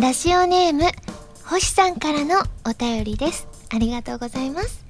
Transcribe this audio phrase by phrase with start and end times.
[0.00, 0.84] ラジオネーム、
[1.44, 3.48] 星さんからのお便りです。
[3.74, 4.84] ありがとうございます。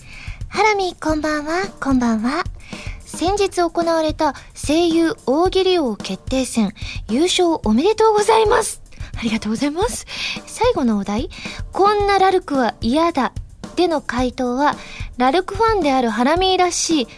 [0.49, 2.45] ハラミ、こんばんは、こんばんは。
[3.07, 6.75] 先日行われた声優大喜利王決定戦、
[7.09, 8.83] 優勝おめでとうございます。
[9.19, 10.05] ありがとうございます。
[10.47, 11.31] 最後のお題、
[11.73, 13.33] こんなラルクは嫌だ。
[13.77, 14.77] での回答は、
[15.17, 17.09] ラルクファンであるハラミーらしい、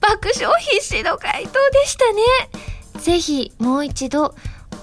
[0.00, 3.02] 爆笑必至の回答でしたね。
[3.02, 4.34] ぜひ、もう一度、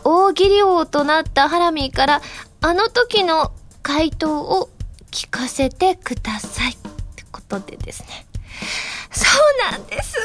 [0.04, 2.22] 大喜利王となったハラミーから、
[2.64, 3.52] あの時の
[3.82, 4.70] 回答を
[5.10, 6.72] 聞かせてください。
[6.72, 6.76] っ
[7.16, 8.26] てことでですね。
[9.12, 9.28] そ
[9.68, 10.16] うなんです。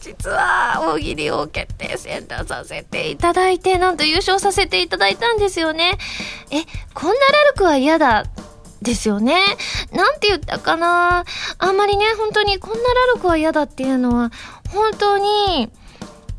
[0.00, 5.96] 実は、大喜利王決定戦出させていただいて、なんと優勝させていただいたんですよね。
[6.50, 6.64] え、
[6.94, 8.24] こんなラルクは嫌だ。
[8.82, 9.40] ですよね。
[9.92, 11.24] なんて言ったかな
[11.58, 14.30] あんまりね、本当にこんなラルクは嫌だっていうのは、
[14.70, 15.70] 本当に、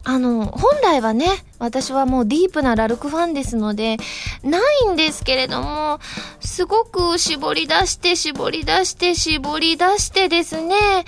[0.09, 1.27] あの、本来はね、
[1.59, 3.97] 私はもうディープなラルクファンですので、
[4.41, 5.99] ないんですけれども、
[6.39, 11.03] すごく絞り出して、絞り出して、絞り出してですね、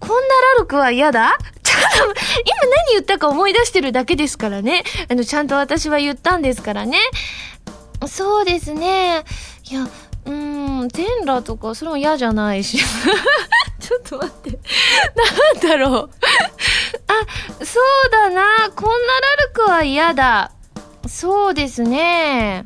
[0.00, 0.16] こんな
[0.54, 1.36] ラルクは嫌だ？
[1.62, 2.14] ちょっと、今
[2.70, 4.82] 何言ったか思い出してるだけですからね。
[5.10, 6.98] あの、ちゃんと私は言ったんですからね。
[8.06, 9.24] そうですね。
[9.70, 9.82] いや、
[10.24, 12.78] うーん、全裸とか、それも嫌じゃないし。
[13.78, 14.50] ちょっと待って。
[15.60, 16.10] なんだろう。
[17.64, 18.70] そうだな。
[18.74, 20.52] こんなラルクは嫌だ。
[21.06, 22.64] そうですね。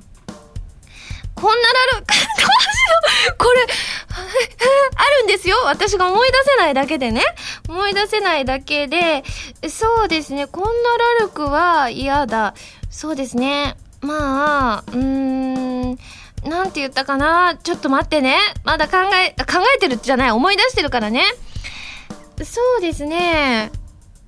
[1.35, 1.55] こんな
[1.95, 3.37] ラルク、どうしよう。
[3.39, 3.67] これ、
[4.97, 5.57] あるんですよ。
[5.65, 7.23] 私が思い出せないだけでね。
[7.69, 9.25] 思い出せないだけで、
[9.69, 10.47] そうですね。
[10.47, 10.71] こんな
[11.19, 12.55] ラルクは嫌だ。
[12.91, 13.77] そうですね。
[14.01, 15.99] まあ、うーん。
[16.45, 18.39] なんて言ったかなちょっと待ってね。
[18.65, 20.31] まだ考え、考えてるじゃない。
[20.31, 21.25] 思い出してるからね。
[22.45, 23.71] そうですね。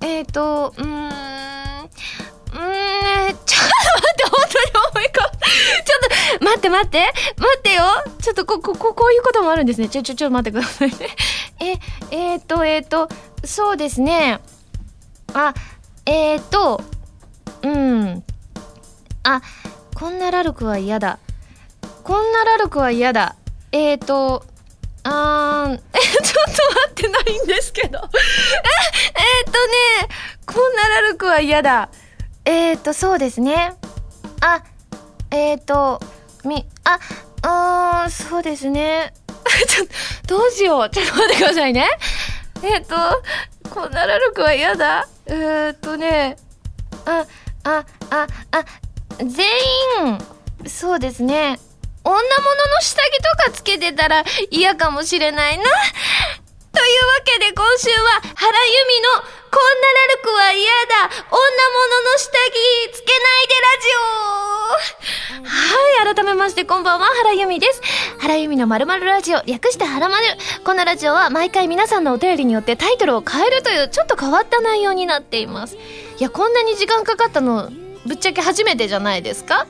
[0.01, 0.85] えっ、ー、と、うーん。
[0.85, 5.21] うーん、ちょ っと待って、本当に思い浮か。
[5.21, 7.83] ちょっと、待って待って、待ってよ。
[8.21, 9.89] ちょっとこ、こ、こ、こういうこともあるんですね。
[9.89, 11.15] ちょ、ちょ、ちょ、待ってくださいね。
[11.59, 13.09] え、えっ、ー、と、えっ、ー、と、
[13.43, 14.39] そうですね。
[15.33, 15.53] あ、
[16.05, 16.81] えっ、と、
[17.61, 18.23] うん。
[19.23, 19.41] あ、
[19.95, 21.19] こんなラルクは嫌だ。
[22.03, 23.35] こんなラルクは嫌だ。
[23.71, 24.45] えーと、
[25.07, 25.79] あー、え、
[26.23, 27.99] ちょっと待ってないんですけど。
[27.99, 30.15] え、えーとね、
[30.47, 31.89] こんなラルクは嫌だ。
[32.43, 33.75] えーと、そうですね。
[34.41, 34.63] あ、
[35.29, 35.99] えーと、
[36.43, 36.99] み、あ、
[37.43, 39.13] うーん、そうですね。
[39.67, 39.87] ちょっ
[40.27, 40.89] と、どうしよう。
[40.89, 41.87] ちょっと待ってくださいね。
[42.63, 42.95] えーと、
[43.69, 45.07] こんなラルクは嫌だ。
[45.27, 46.35] えーとね、
[47.05, 47.25] あ、
[47.63, 48.65] あ、あ、あ、
[49.19, 49.45] 全
[50.07, 50.17] 員、
[50.67, 51.59] そうですね。
[52.05, 55.63] 女物の下着とかつけてたら嫌かもしれないな。
[55.63, 59.09] というわけで今週は原由美の
[59.49, 63.87] こんなラルクは嫌だ女物の下着つけないでラジ
[65.41, 67.81] オはい、改めましてこんばんは原由美です。
[68.19, 70.25] 原由美のまるまるラジオ略して原まる。
[70.65, 75.75] このラジオは毎回皆さんのお便りによってタイトルを変えるというちょっと変わった内容になっています。
[75.75, 75.79] い
[76.19, 77.71] や、こんなに時間かかったの
[78.05, 79.65] ぶっちゃけ初めてじゃないですか？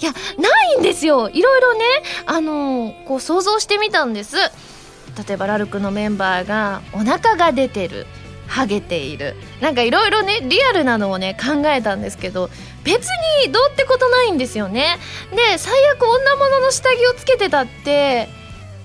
[0.00, 1.84] いや、ないんですよいろいろね、
[2.26, 4.36] あのー、こう想像してみたんです。
[4.36, 8.06] 例えば、ラルクのメンバーがお腹が出てる。
[8.50, 12.50] ハゲているなんかいろいろねリアルなのをね考えたんですけど
[12.82, 13.06] 別
[13.46, 14.98] にどうってことないんですよね
[15.30, 18.28] で最悪女物の下着をつけてたって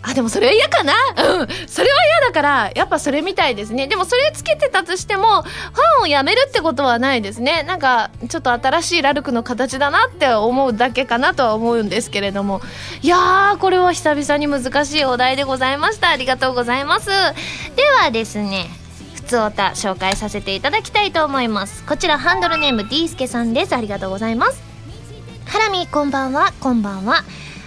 [0.07, 0.93] あ、でもそれは嫌かな？
[0.93, 1.47] うん。
[1.67, 3.87] それは嫌だから、やっぱそれみたいですね。
[3.87, 7.63] でもそれつけてたとしても、ファンをやめるってことはないですね。
[7.63, 12.61] なんか、ちょっと新しいラルクの形だなって思うだけかなとは思うんですけれども。
[13.01, 16.09] いやー、これは久々に難しいお題でございました。
[16.09, 17.07] ありがとうございます。
[17.07, 17.13] で
[18.03, 18.69] はですね、
[19.15, 21.83] ふつおた紹介させていただきたいと思います。
[21.83, 23.73] こちらハンドルネーム D スケさんです。
[23.73, 24.61] ありがとうございます。
[25.47, 27.23] ハラミこんばんは、こんばんは。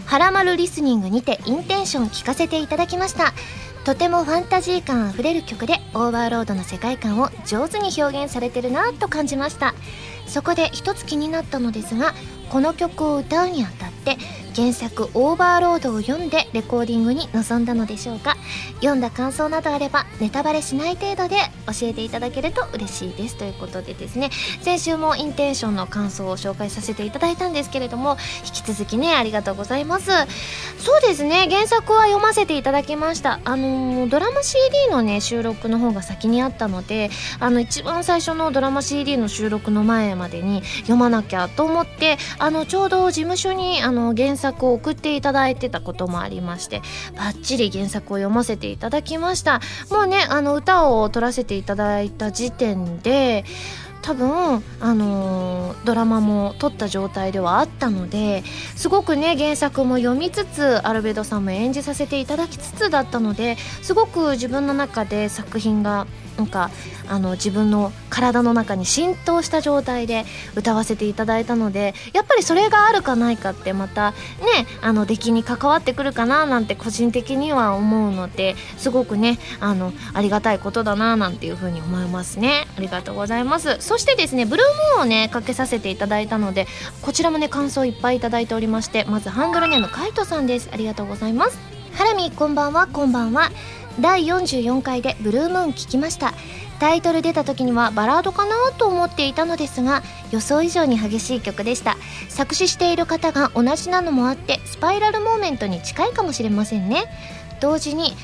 [0.09, 3.35] はらまるリスニングにてインテンション聞かせていただきました。
[3.85, 9.75] とてもファンタジー感あふれる曲でオーバーロードの世界観を上手に表現されてるなと感じました。
[10.27, 12.15] そこで一つ気になったのですが
[12.49, 14.17] この曲を歌うにあたって
[14.59, 18.37] 原作「オーバーロード」を読んでレコーディングに臨んだのでしょうか？
[18.81, 21.37] 読んだ感想などあればネタバレしない程度で
[21.67, 23.37] 教えていただけると嬉しいです。
[23.37, 24.31] ということでですね
[24.63, 30.11] 先週もインテンションの感想を紹介させていただいたんですけれども引き続きねありがとうございます。
[30.79, 33.39] そうですね原作は読ませていただきました。
[33.45, 46.83] あのー、ドラマ CD のね収録の方が先にあったのであの一番最初のドラマ CD の収録の前までに読まなきゃと思ってあのちょうど事務所にあの原作を送っていただいてたこともありまして
[47.17, 49.61] バッチリ原作を読ませていただきました。
[49.91, 53.45] もうねあの歌を取らせていただいた時点で
[54.03, 58.43] 多分、あのー、ドラマも撮った状態ではあったので
[58.75, 66.07] すごくね原作も読みつつアルベドさんも演じさせていただきつつだったのですごく自分の中で作品が
[66.39, 66.71] なんか
[67.09, 70.25] あの自分の体の中に浸透した状態で
[70.55, 74.17] 歌わせていただいたのでやっぱりそれがあるかないかってまたね
[74.81, 82.67] あの出来に関わってくるかななんて個人的には思うのですごくねあのありがたいことだななんていうふうに思いますね。
[82.77, 83.77] ありがとうございます。
[83.81, 86.67] そしてですねブルームーンをねかけさせていただいたので
[87.03, 90.69] こちらもね感想いっぱいいただいておりましてまずハンドルネームカイトさんです。
[90.73, 91.59] ありがとうございます。
[91.95, 93.51] ハラミこんばんはこんばんは。
[94.01, 96.33] 第44回でブルームーン聞きました。
[96.79, 101.97] タイトル出た時にはバラードかなと思っていたのですが予想以上に激しい曲でした。
[102.29, 107.05] 作詞している方が同じなのもあってスパイラルモーメントに近いかもしれませんね。
[107.61, 108.15] 同時に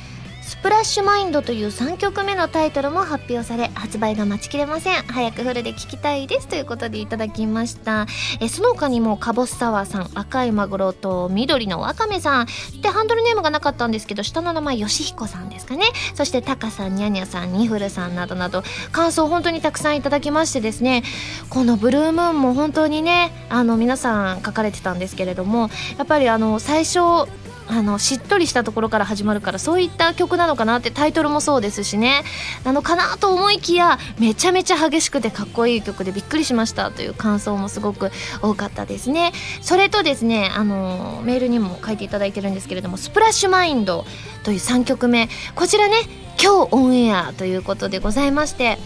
[0.64, 5.02] プラッシュマインドという3曲目のタイトルも発表され発売が待ちきれません。
[5.02, 6.48] 早くフルで聴きたいです。
[6.48, 8.06] ということでいただきました。
[8.40, 12.46] えその他にもカボスサワーさん赤いマグロと緑のワカメさん。
[12.80, 15.84] でハンドルネームがなかったんですけど下の名前よしひこさんですかね。
[16.14, 21.02] そしてタカさんニャニャさんニフルさんなどなど感想本当にたくさんいただきましてですね。
[21.50, 25.68] このブルームーンも本当にねあの皆さん書かれてたんですけれども
[25.98, 27.28] やっぱりあの最初
[27.66, 32.22] あのしっとりしたところから始まるからそういった曲なのかなってタイトルもそうですしね。
[32.64, 38.10] なのかなと思いきやめちゃめちゃ激しくてかっこいい曲でびっくりしましたという感想もすごく
[38.42, 39.32] 多かったですね。
[39.62, 44.04] それとですねあのメールにも書いていただいてるんですけれども「スプラッシュマインド」
[44.44, 45.28] という3曲目。
[45.54, 45.96] こちらね
[46.42, 48.78] 今日オンエアということでございまして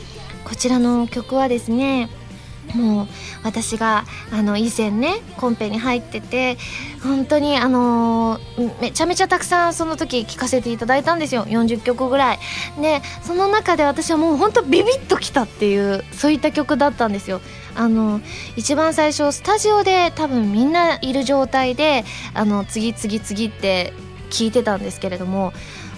[0.44, 2.08] こちらの曲はですね
[2.74, 3.08] もう
[3.44, 6.58] 私があの以前ねコンペに入ってて
[7.02, 11.44] 本当にあのー、めちゃめちゃたくさんその時聴かせていただいたんですよ。
[11.44, 12.38] 40曲ぐらい。
[12.80, 17.40] でその中で私はもう本当ビビッときたっていうそういった曲だったんですよ。
[17.74, 18.20] あの
[18.56, 22.04] 一番最初スタジオで多分みんないる状態で
[22.34, 23.92] あの次々次って
[24.30, 25.52] 聞いてたんですけれども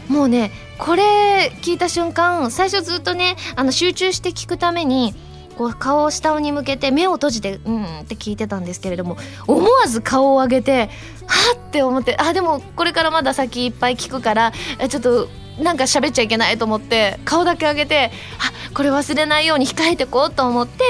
[0.08, 5.14] もうねこれ聞いた瞬間最初ずっとねあの集中して聞くために
[5.60, 10.88] こう顔を下に向けて目を閉じてうんって聞いてたんですけれども思わず顔を上げて
[11.26, 14.52] はっって思ってあでもこれからまだ先いっぱい聞くから
[14.88, 15.28] ちょっと
[15.62, 20.82] なんか喋っちゃいけないと思って顔だけ上げてあこれ忘れないように控えてこうと思って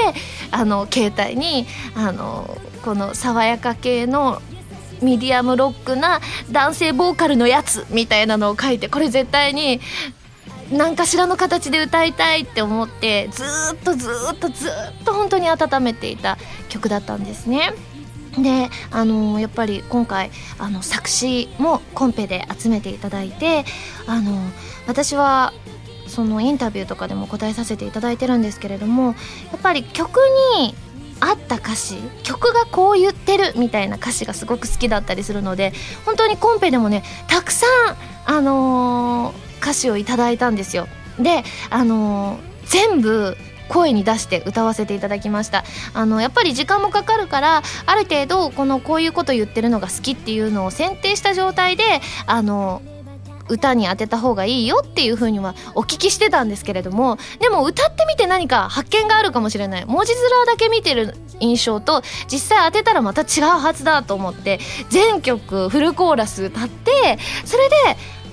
[0.51, 4.41] あの携帯にあのこの爽やか系の
[5.01, 9.81] ミディアムロックな男性ボーカルのやつみたいなのを書いてこれ絶対に
[10.71, 13.43] 何かしらの形で歌いたいって思ってず
[13.75, 16.37] っとずっとずっと本当に温めていた
[16.69, 17.73] 曲だったんですね。
[18.37, 23.65] であのやっぱり今回あの作詞もコンペで集めていただいて
[24.07, 24.39] あの
[24.87, 25.53] 私は
[26.07, 29.11] そのインタビューとかでも答えさせていただいてるんですけれどもや
[29.57, 30.17] っぱり曲
[30.55, 30.75] に
[31.19, 35.73] 合った歌詞曲がこう言ってるみたいな歌詞がすごく好きだったりするので
[36.05, 40.87] 本当にコンペでもねたくさんあのー歌詞をいただいたんですよ。
[41.19, 43.37] であの全部
[43.69, 45.63] 声に出して歌わせていただきました。
[45.93, 51.83] あのやっぱり時間もかかるからある程度このこういうこと言ってるのが好きっていうのを選定した状態で
[52.25, 52.81] あの
[53.51, 59.85] 歌に当てた方がいいよっていう風にはお聞きしてたんですけれどもでも歌ってみて何か発見があるかもしれない。
[59.85, 64.59] 文字面だけ見てる印象と実際当てたらまた違うはずだと思って
[64.89, 67.75] 全曲フルコーラス歌ってそれで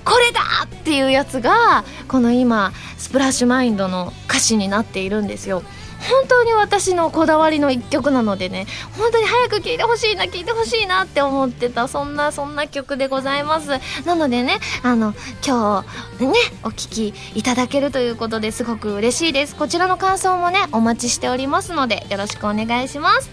[0.05, 5.63] これだっていうやつがこの今スプラッシュマインドの歌詞になっているんですよ。
[5.99, 13.69] 本当に私のこだわりの一曲なのでね本当に早く聴いてほしいな聴いてほしいなって思ってたそんなそんな曲でございます。
[14.05, 15.13] なのでねあの
[15.45, 15.83] 今
[16.17, 19.55] 日ねお聴きいただけるということですごく嬉しいです。
[19.55, 23.29] こちらの感想もねお待ちしておりますのでよろしくお願いします。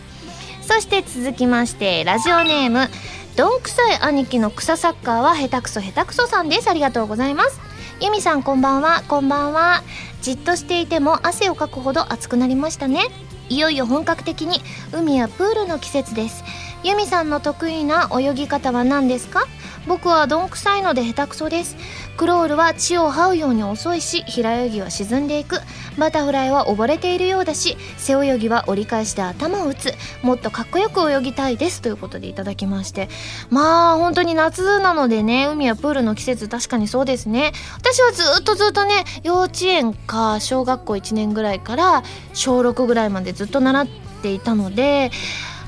[0.63, 2.89] そして続きましてラジオネーム
[3.37, 6.69] どんくさい兄貴の草サッカーは下手くそ下手くそさんです。
[6.69, 7.61] ありがとうございます。
[8.01, 9.03] ゆみさんこんばんは。
[9.09, 9.83] こんばんは。
[10.27, 13.03] じっとしていても汗をかくほど暑くなりましたね。
[13.49, 14.61] いよいよ本格的に
[14.93, 16.43] 海やプールの季節です。
[16.83, 19.45] ユミさんの得意な泳ぎ方は何ですか？
[19.87, 21.77] 僕はどんくさいので下手くそです。
[22.17, 25.61] クロールは地を這うように遅いし平泳ぎは沈んでいく。
[25.99, 29.95] バタフライは溺れているようだし背泳ぎは折り返して頭を打つ。
[30.23, 31.81] もっとかっこよく泳ぎたいです。
[31.81, 33.09] ということでいただきまして。
[33.51, 37.53] まあ本当に夏なのでね海やプールの季節確かにそうですね。
[37.79, 42.03] 私はずっとずっとね幼稚園か小学校1年ぐらいから
[42.35, 43.87] 小6ぐらいまでずっと習っ
[44.23, 45.11] ていたので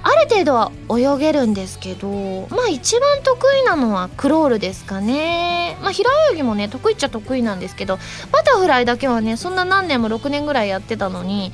[0.03, 2.09] ある程度は泳げるんですけど
[2.51, 5.77] まあ一番得意なのはクロールですかね。
[5.83, 7.99] まあ平泳ぎもね得意っちゃ得意なんですけど
[8.33, 11.53] バタフライだけはねそんな何年も6年ぐらいやってたのに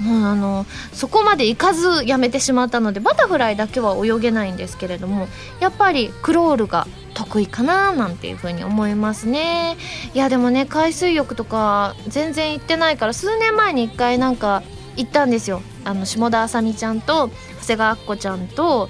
[0.00, 5.28] もうあのそこまで行かずやめてしまったのでバタフライだけは泳げないんですけれども
[5.60, 9.76] やっぱりクロールが得意かななんていう風に思いますね。
[10.14, 14.62] いやでもね海水浴とか全然行ってないから数年前に1回なんか
[14.96, 15.62] 行ったんですよ。
[15.84, 17.28] あの下田あさみちゃんと
[17.60, 18.88] 長谷川あっこちゃんと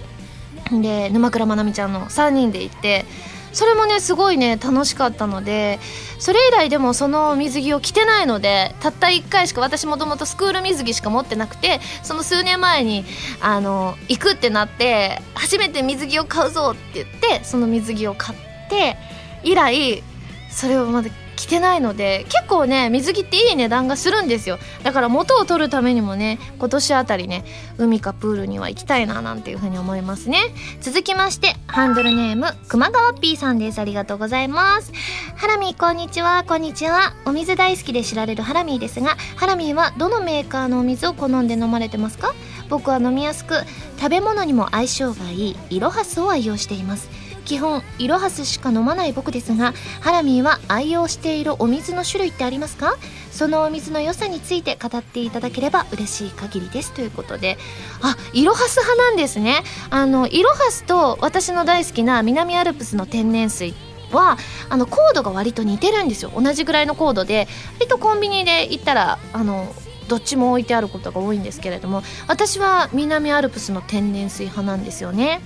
[0.71, 3.05] で沼倉まなみちゃんの3人で行って
[3.53, 5.79] それもねすごいね楽しかったので
[6.19, 13.05] それ以来でもその水着を着てないのでたった1回しか私もともとスクール水着しか持ってなくてその数年前に
[13.41, 18.39] あの行くってなって初めて水着を買うぞって言ってその水着を買っ
[18.71, 18.97] て
[19.43, 20.03] 以来
[20.51, 21.11] それをまだ
[21.43, 24.59] 着てないので結構ね水着っていい値段がするんですよ。
[24.85, 27.45] だから元を取るためにもね今年あたりね
[27.79, 30.39] 海かプールには行きたいななんていうふうに思いますね。
[30.81, 33.81] 続きましてハンドルネーム熊川 P さんです。
[33.81, 34.93] ありがとうございます。
[35.37, 36.45] ハラミーこんにちは。
[36.47, 37.15] こんにちは。
[37.27, 42.35] お水大好きで知られるハラミーですがハラミーはどのメーカーのお水を好んで飲まれてますか？
[42.69, 43.55] 僕は飲みやすく
[43.99, 47.11] 食べ物にも相性がいいイロハスを愛用しています。
[47.45, 52.97] 基本イロハスしか飲まない僕ですがハラミーは愛用しているお水の種類ってありますか？
[53.31, 56.93] そのお水の良さについて語っていただければ嬉しい限りです。
[56.93, 57.57] ということで
[58.03, 59.63] あイロハス派なんですね。
[59.91, 63.75] あのイロハスと私の大好きな南アルプスの天然水
[64.13, 64.37] は
[64.69, 66.31] あのコードが割と似てるんですよ。
[66.35, 69.75] 同じぐらいのコードで割とコンビニで行ったらあの
[70.09, 75.41] どっちも置いてあることが多いんですけれども私は南アルプスの天然水派なんですよね。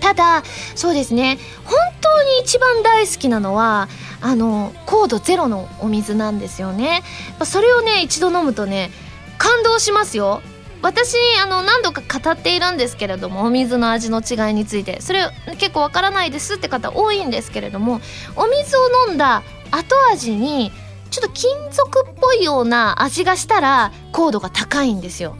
[0.00, 0.42] ただ
[0.74, 1.38] そうですね。
[1.64, 3.88] 本当に一番大好きなのは
[4.20, 7.02] あの高度ゼロのお水なんですよね。
[7.44, 8.90] それをね一度飲むとね
[9.38, 10.42] 感動しますよ。
[10.82, 15.00] 私あの何度か語っているんですけれどもお水の味の違いについて。
[15.00, 18.00] それ結構わからないですって方多いんですけれども
[18.36, 20.70] お水を飲んだ後味に
[21.10, 25.36] ちょっと金属っぽいような味がしたら高度が高いんですよ。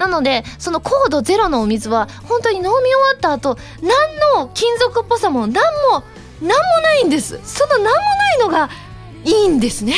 [0.00, 6.02] なのでその高度ゼロのお水は本当に飲み終わった後何の金属っぽさも何も
[6.40, 7.38] 何もないんです。
[7.44, 8.70] その何もないのが
[9.24, 9.92] いいんですね。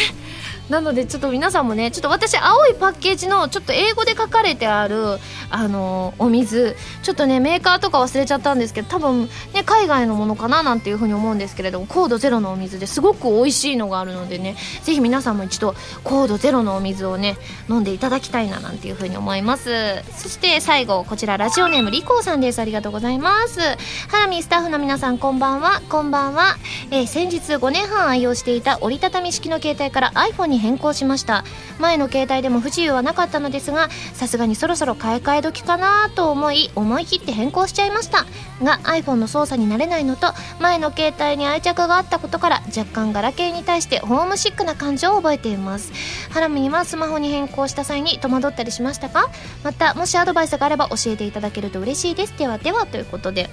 [0.68, 5.18] なのでちょっと皆さんもねちょっと私青いパッケージのちょっと英語で書かれてある
[5.50, 17.36] あのお水ちょっとねメーカーとか忘れちゃったんですけど多分ね海外のものかななんていうふうに思うんですけれども高度ゼロのお水ですごく美味しいのがあるのでねぜひ皆さんも一度高度ゼロのお水をね
[17.68, 20.02] 飲んでいただきたいななんていうふうに思います。
[20.16, 22.60] そして最後こちらラジオネームリコーさんです。
[22.60, 23.60] ありがとうございます。
[24.08, 25.82] ハラミスタッフの皆さんこんばんは。
[25.88, 26.56] こんばんは、
[26.90, 31.44] えー、先日5年半愛用していた折りたたみ式の携帯から iPhone に変更しました。
[31.78, 38.24] 前の携帯でも不自由はなかったのですがさすがにそろそろ買い替え時かなと思い思い切って変更しちゃいました。
[38.62, 40.28] が iPhone の操作になれないのと
[40.60, 45.92] 前の携帯に愛着があったことから若干ガラケーに対してホームシックな感情を覚えています。
[46.30, 49.30] ハラミにはスマホに変更した際に戸惑ったりしましたか？
[49.64, 52.38] またもしアドバイスがあれば教えていただけると嬉しいです。
[52.38, 53.50] ではではということで。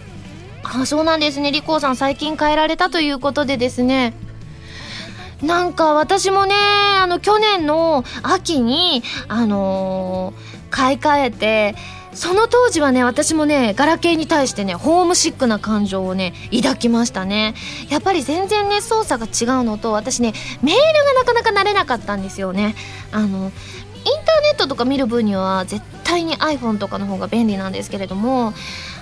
[0.62, 1.52] あそうなんですね。
[1.52, 4.14] リコーさん最近変えられたということでですね。
[5.42, 11.76] なんか私もね、あの去年の秋に、あのー、買い替えて、
[12.14, 17.54] その当時はね、私もね、ガラケーに対してね、ホームシックな感情をね、抱きましたね。
[17.90, 22.76] やっぱり全然ね、操作が違うのと、私ね、メールがなかなか慣れなかったんですよね。
[23.12, 23.52] あの、インターネ
[24.54, 28.54] ットとか見る分には絶対に iPhone とかの方が便利なんですけれども、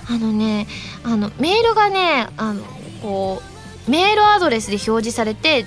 [0.08, 0.66] あのね、
[1.02, 2.62] あの、メールがね、あの、
[3.02, 3.42] こ
[3.86, 5.64] う、メールアドレスで表示されて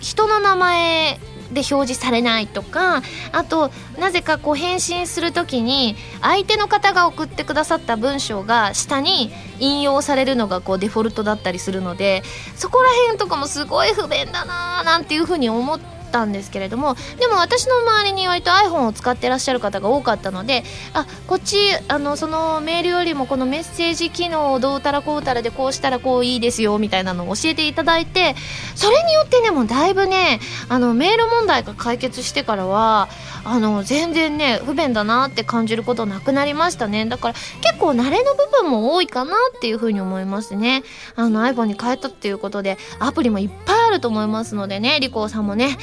[0.00, 1.18] 人の名前
[1.52, 3.02] で表示されないとか
[3.32, 12.22] あとなぜかこう返信する時に相手の方が送ってくださった文章が下に引用されるのがこうデフォルトだったりするので
[12.56, 15.99] そこら辺とかもすごい不便だなーなんていうふうに思って。
[16.10, 21.56] ったんですけれどもでも私の周りに割と iPhone を使ってらっしゃる方が多かったのであこっち
[21.88, 28.34] あのそのメールよりもこのメッセージ機能をどうたらこうたらでこうしたらこういいですよみたいなのを教えていただいて
[28.74, 33.08] それによってねもうだいぶねあのメール問題が解決してからは
[33.44, 37.06] あの全然ね不便だなって感じることなくなりましたね。
[37.06, 40.82] だから結構慣れの部分も多いかなっていうふうに思いますね。
[41.16, 45.76] あの iPhone に変えたっていうことでアプリもいっぱいあると思いますのでねリコーさんもね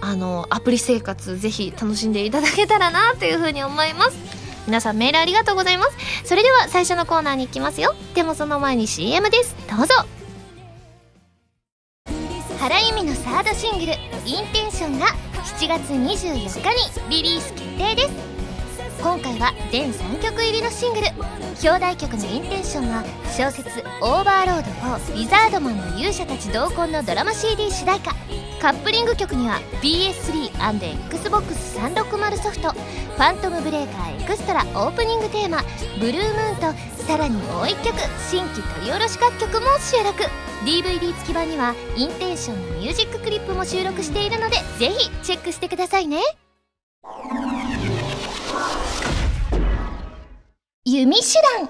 [0.00, 4.16] あのアプリ生活ぜひ楽しんでいただけたらなというふうに思います。
[4.66, 5.96] 皆さんメールありがとうございます。
[6.24, 7.94] それでは最初のコーナーに行きますよ。
[8.14, 9.56] でもその前に CM です。
[9.68, 9.94] どうぞ。
[12.62, 13.92] 原由実のサードシングル
[14.24, 15.06] 「インテンション」が
[15.62, 18.31] 7月24日にリリース決定です。
[19.02, 21.08] 今回は全3曲入りのシングル。
[21.60, 23.02] 表題曲のインテンションは
[23.36, 28.12] 小説「オーバーロード4リザードマンの勇者たち同梱」のドラマ CD 主題歌。
[28.60, 35.64] カップリング曲には PS3&Xbox360 ソフト「ファントムブレーカーエクストラ」オープニングテーマ
[35.98, 37.98] 「ブルームーン」とさらにもう1曲
[38.30, 40.22] 新規取り下ろし楽曲も収録。
[40.64, 46.22] DVD 付き版にはインテンションのミュージッククリップも収録しているのでぜひチェックしてくださいね。
[50.84, 51.68] 弓手段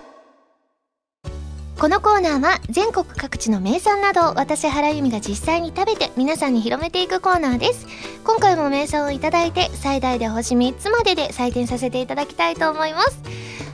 [1.79, 7.87] このコーナーは全国各地の名産などを私原由美が実際に食べて皆さんに広めていくコーナーです。
[8.25, 13.21] 今回も名産をいただいて最大で星3つまでで採点させていただきたいと思います。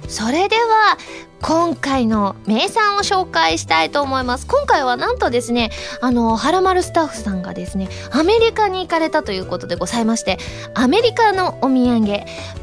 [0.08, 0.98] それでは
[1.40, 4.46] 今回の名産を紹介したいと思います。
[4.48, 10.38] 今回はなんとですねあのはらまるスタッフさんがですねアメリカに行かれたということでございまして
[10.74, 12.06] アメリカのお土産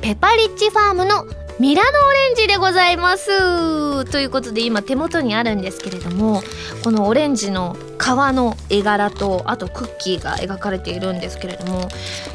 [0.02, 1.26] ペパリッチファームの
[1.58, 4.06] ミラノオレンジでございます。
[4.12, 6.44] ということで今手元にあるんですけれども
[6.84, 11.88] このオレンジの皮の絵柄とあとクッキーが描かれているんですけれども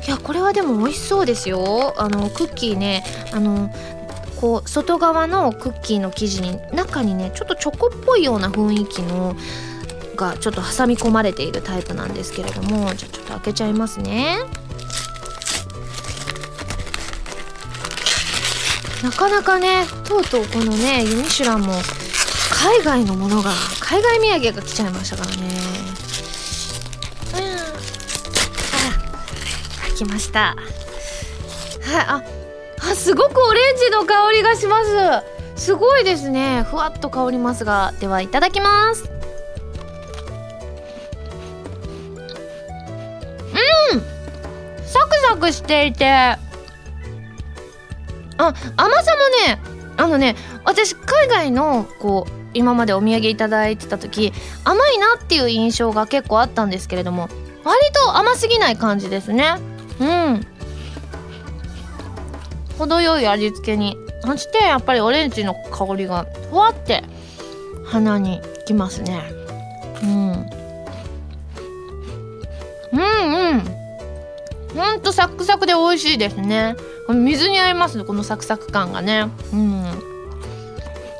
[0.06, 1.94] いやこれはでも美味しそうですよ。
[1.98, 3.70] あのクッキーねあの
[4.40, 9.36] こう外側のクッキーの生地に中にねちょっとチョコっぽいような雰囲気の
[10.16, 14.38] がちょっと挟み込まれているタイプなんですけれどもじゃあちょっと開けちゃいますね。
[19.02, 21.72] なかなかねとうとうこのねユニシュランも
[22.50, 25.48] 海外のものが海外土産が来ちゃいましたからね。
[27.34, 27.40] うん。
[29.92, 30.40] あ来ました。
[30.40, 32.22] はいあ
[32.82, 34.90] あすごくオレンジの香りがします。
[35.56, 36.64] すごいですね。
[36.70, 39.10] ふわっと香りますがではいただきます。
[43.92, 44.00] うん。
[44.86, 46.49] サクサクしていて。
[48.40, 49.12] あ甘さ
[49.46, 49.60] もね
[49.96, 54.32] あのね私海外のこう今までお土産いただいてた時
[54.64, 57.28] 甘いなっていう印象が結構あったんですけれども
[57.64, 59.56] 割と甘すぎない感じですね。
[60.00, 60.46] うん。
[62.78, 63.98] 程よい味付けに。
[64.22, 67.04] そしてやっぱりオレンジの香りがふわって
[67.84, 69.20] 鼻にきますね。
[70.02, 70.30] うん。
[72.92, 73.79] うんうん。
[74.74, 76.76] ほんとサクサクで美味しいですね。
[77.08, 79.28] 水に合いますこのサクサク感がね。
[79.52, 79.84] うん。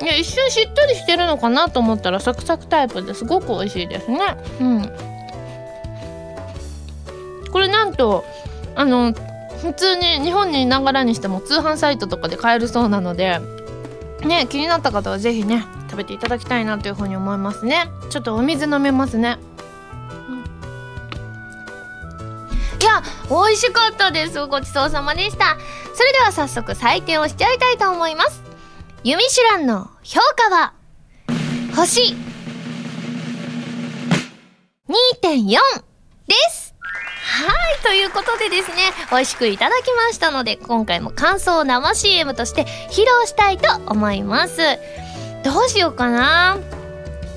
[0.01, 4.19] いや一瞬しっとりしてるのかなと思ったらサクサクタイプですごく美味しいですね。
[4.59, 5.11] うん。
[7.51, 8.23] これなんと
[8.75, 9.13] あの
[9.61, 13.39] 普通に日本にいながらにしても通販サイトとかで買えるそうなので
[14.25, 17.89] ね気になった方は是非ね食べていただきたいなというふうに思いますね。
[18.09, 19.37] ちょっとお水飲めますね。
[22.91, 24.45] いや美味しかったです。
[24.47, 25.57] ごちそうさまでした。
[25.93, 28.41] それでは早速採点をしちゃいたいと思います。
[29.05, 30.73] ユミシュランの評価は
[31.73, 32.15] 星。
[34.89, 35.57] 2.4
[36.27, 36.75] です。
[37.23, 38.75] はいということでですね
[39.09, 44.57] 美味しくいただきましたので今回も感想を生 CM として披露したいと思います。
[45.45, 46.57] どうしようかな。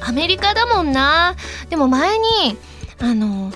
[0.00, 1.36] アメリカだもんな。
[1.70, 2.58] でも前に
[2.98, 3.52] あの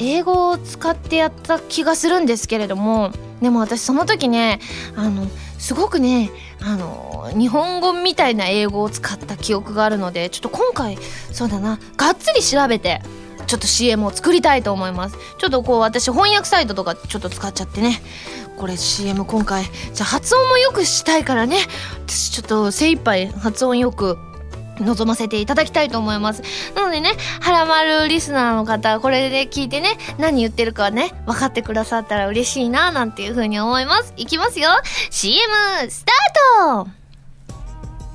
[0.00, 4.60] 英語を使ってやった気がするんですけれどもでも私その時ね
[4.96, 5.26] あの
[5.58, 6.30] すごくね
[6.62, 10.98] あの日本語みたいな英語を使った記憶があるのでちょっと今回
[11.32, 13.02] そうだながっつり調べて
[13.46, 15.16] ちょっと CM を作りたいと思います。
[15.38, 18.00] ちょっとこう私翻訳サイトとかちょっと使っちゃってね。
[18.56, 21.56] これ CM 今回じゃあ発音もよくしたいからね。
[22.06, 24.18] 私ちょっと精一杯発音よく
[24.80, 26.42] 望ませていただきたいと思います。
[26.74, 34.12] なのでね、はらまるリスナーの方、これで聞いてね、何言ってるかね、分かってくださったら嬉しいな、なんていう風に思います。
[34.16, 34.70] いきますよ
[35.10, 35.40] !CM
[35.88, 37.00] スタート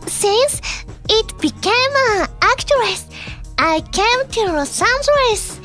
[0.07, 0.61] Since
[1.09, 1.73] it became
[2.19, 3.09] an actress,
[3.57, 5.59] I came to Los Angeles.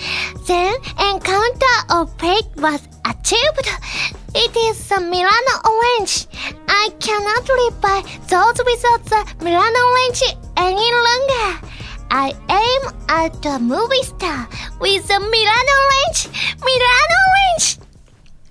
[0.47, 0.75] Then
[1.13, 3.69] encounter of fate was achieved.
[4.34, 6.28] It is a Milano orange.
[6.68, 10.24] I cannot live by those without the Milano orange
[10.58, 11.68] any longer.
[12.12, 14.48] I aim at a movie star
[14.80, 16.30] with a Milano orange.
[16.64, 17.80] Milano orange!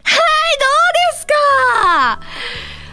[0.05, 0.21] はい、
[0.59, 2.21] どうですか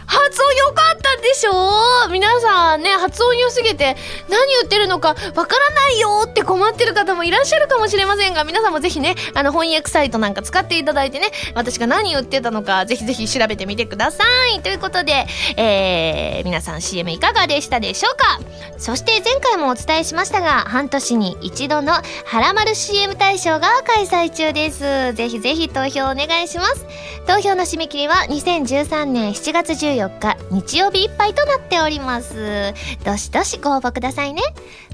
[0.07, 2.09] 発音良かったでしょ？
[2.09, 3.97] 皆さんね、発音良すぎて
[4.29, 14.23] 何言ってるのかわからないよって困ってる方もいらっしゃるかもしれませんが、皆さんもぜひね、あの翻訳サイトなんか使っていただいてね、私が何言ってたのかぜひぜひ調べてみてくださ
[14.55, 14.61] い。
[14.61, 18.39] ということで、えー、皆さん CM いかがでしたでしょうか？
[18.77, 22.01] そして前回もお伝えしましたが、半年に一度のは
[22.39, 25.13] らまる CM 大賞が開催中です。
[25.13, 26.85] ぜひぜひ投票お願いします。
[27.25, 32.73] 投票の締め切りは2013年7月14日日曜日いっぱいとなっております。
[33.03, 34.41] どしどしご応募くださいね。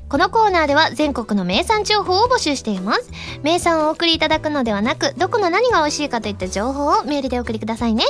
[0.09, 3.09] このコーナーでは全国の名産情報を募集しています。
[3.41, 8.05] 名産をお送りいただくのではなくどこの何が美味しいかといった情報をメールでお送りくださいね。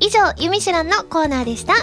[0.00, 1.74] 以上「ゆみしらん」のコーナーでした。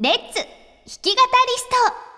[0.00, 0.44] レッツ弾
[1.00, 1.68] き語りス
[2.04, 2.11] ト。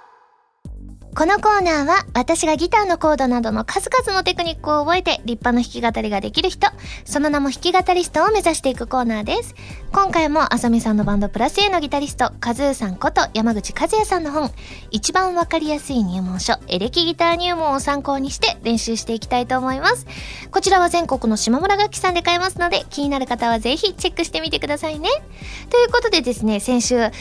[1.16, 6.66] このコーナーは私がギターのコードなどの数々のテクニックを覚えて立派な弾き語りができる人、
[7.04, 9.54] その名も弾き語りストを目指していくコーナーです。
[9.92, 14.50] 今回もあさみさんのバンドプラス A のギタリスト、カズーさんこと山口和也さんの本、
[14.90, 20.08] 一番わかりやすい入門書、エレキギター入門を参考にして練習していきたいと思います。
[20.50, 25.08] こちらは全国の島村楽器さんで買えますので、気になる方はぜひチェックしてみてくださいね。
[25.70, 27.12] ということでですね、先週、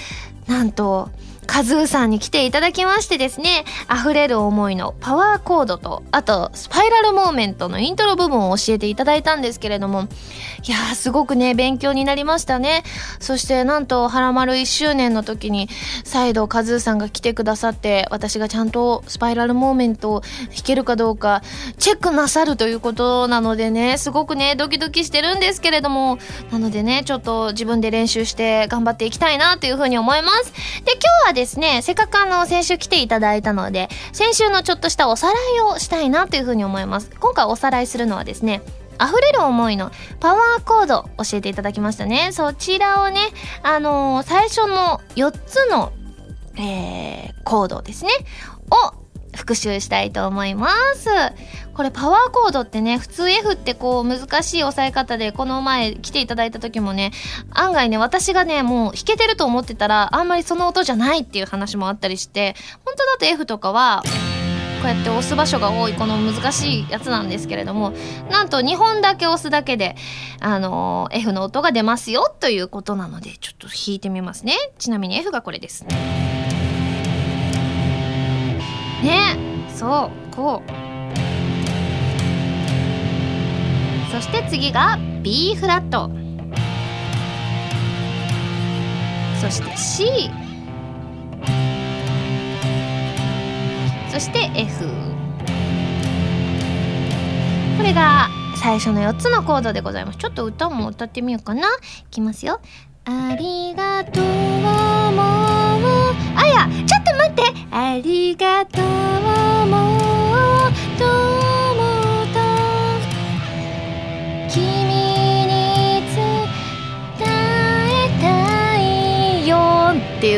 [0.47, 1.12] なんと、
[1.45, 10.08] カズーさんに来ていただきましてですね、溢れる思いのパワーコードと、あと、スパイラルモーメントのイントロ部分を教えていただいたんですけれども、
[10.65, 12.84] いやー、すごくね、勉強になりましたね。
[13.19, 15.69] そして、なんと、はらまる1周年の時に、
[16.03, 21.41] 再度カズーさんが来てくださって、私がちゃんとスパイラルモーメントを弾けるかどうか、
[21.77, 26.17] チェックなさるということなのでね、すごくね、ドキドキしてるんですけれども、
[26.51, 30.53] なのでね、ちょっと自分で練習して頑張っていきたいなというふうに思います。
[30.86, 37.10] で、今日はですね、せっかくあの、先週来ていただいたので、先週のちょっとしたおさらいをしたいなというふうに思います。
[37.19, 38.62] 今回おさらいするのはですね、
[39.02, 42.32] 溢れる思いのパワーコード教えていただきましたね。
[42.32, 43.19] そちらをね、
[43.63, 45.91] あのー、最初の4つの、
[46.58, 48.12] えー、コードですね、
[48.72, 49.03] を
[49.36, 51.10] 復習したいと思います。
[51.74, 57.12] これパワーコードってね、普通 F ってこう難しい押さえ方で、この前来ていただいた時もね、
[57.52, 64.04] 案外ね、私がね、もう弾けてると思ってたら、あんまりその音じゃないっていう話もあったりして、本当だと F とかは、
[64.84, 67.93] こうやって押す場所が多いこの難しいやつなんですけれども
[68.30, 69.96] なんと2本だけ押すだけで、
[70.41, 75.86] あのー、F の音が出ますよということなのでちょっと弾いてみますねちなみに F がこれです
[79.04, 79.38] ね。
[79.76, 80.70] そうこう。
[84.12, 86.10] そして次が B フラット。
[89.42, 90.30] そして C
[94.10, 94.86] そして F
[97.78, 100.18] これが最初の4つのコードでございます。
[100.18, 101.68] ちょっと歌も歌ってみようかな。
[101.68, 101.72] い
[102.10, 102.62] きますよ。
[103.04, 104.32] ありがとうも
[106.36, 106.46] あ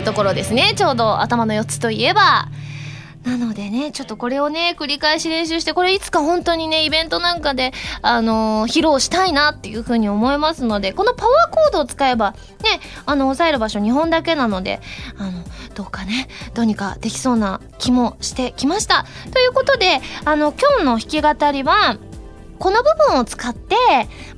[0.06, 2.48] ところですねちょうど頭の4つといえば
[3.26, 12.38] なのでね、ちょっとこれをね、繰り返し練習して、これいつか本当にね、イベントなんかで、あのー、披露したいなっていうふうに思いますので、このパワーコードを使えば、ね、
[13.08, 14.80] あの、押さえる場所2本だけなので、
[15.18, 19.08] あの、どうかね、どうにかできそうな気もしてきました。
[19.34, 21.98] ということで、あの、今日の弾き語りは、
[22.60, 23.76] この部分を使って、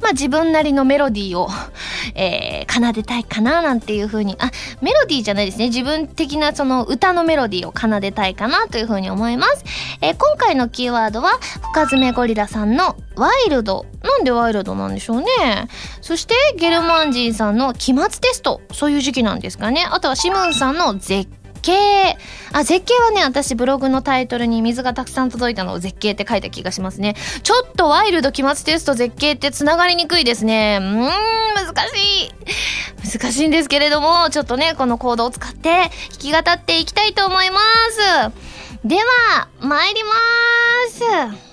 [0.01, 1.49] まあ自分なりのメロディーを
[2.15, 4.51] えー、奏でたいかななんていう風に、あ、
[4.81, 5.67] メロディーじゃないですね。
[5.67, 9.63] 自分的なその歌のメロディーを奏でたいかなという風に思います。
[10.01, 11.39] えー、今回のキーワードは、
[11.73, 13.85] 深爪ゴリラさんのワイルド。
[14.03, 15.27] なんでワイルドなんでしょうね。
[16.01, 18.61] そして、ゲルマンジンさんの期末テスト。
[18.71, 19.85] そういう時期なんですかね。
[19.89, 21.29] あとはシムンさんの絶
[21.61, 22.17] 景。
[22.53, 27.15] あ、絶景はね、私ブログのタイトルに水がたくさん届いたのを絶景って書いた気がしますね。
[27.43, 30.79] ちょっとワイルド期末テスト絶景って繋がりにくいですね。
[30.81, 30.97] うん、
[31.55, 33.17] 難しい。
[33.19, 35.89] 難しいんですけれども、ちょっとね、このコードを使って弾
[36.19, 37.59] き語っていきたいと思いま
[37.91, 38.87] す。
[38.87, 40.11] では、参りま
[40.89, 41.47] す。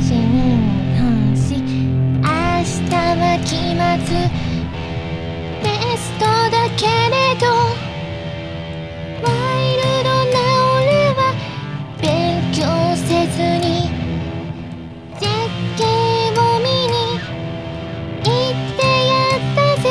[0.00, 0.56] 1、2、
[0.96, 1.76] 3、4
[2.20, 2.28] 明
[2.88, 3.56] 日は期
[4.06, 4.45] 末
[6.76, 7.46] けれど
[9.22, 10.36] ワイルドな
[10.76, 10.84] 俺
[11.14, 11.20] は
[12.00, 12.04] 勉
[12.52, 12.60] 強
[12.96, 13.66] せずに
[15.18, 15.24] 絶
[15.76, 15.80] 景
[16.38, 16.94] を見に
[18.22, 19.84] 行ってやったぜ。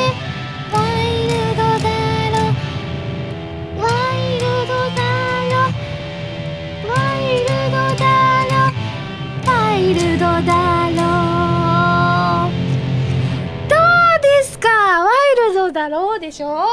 [0.72, 1.90] ワイルドだ
[2.32, 2.38] ろ。
[3.82, 5.02] ワイルドだ
[5.50, 5.54] ろ。
[6.88, 8.04] ワイルドだ
[8.46, 8.54] ろ。
[9.48, 10.52] ワイルドだ
[10.92, 11.00] ろ。
[13.68, 13.78] どう
[14.22, 14.68] ですか？
[14.70, 16.48] ワイルドだろうでしょ？
[16.48, 16.68] は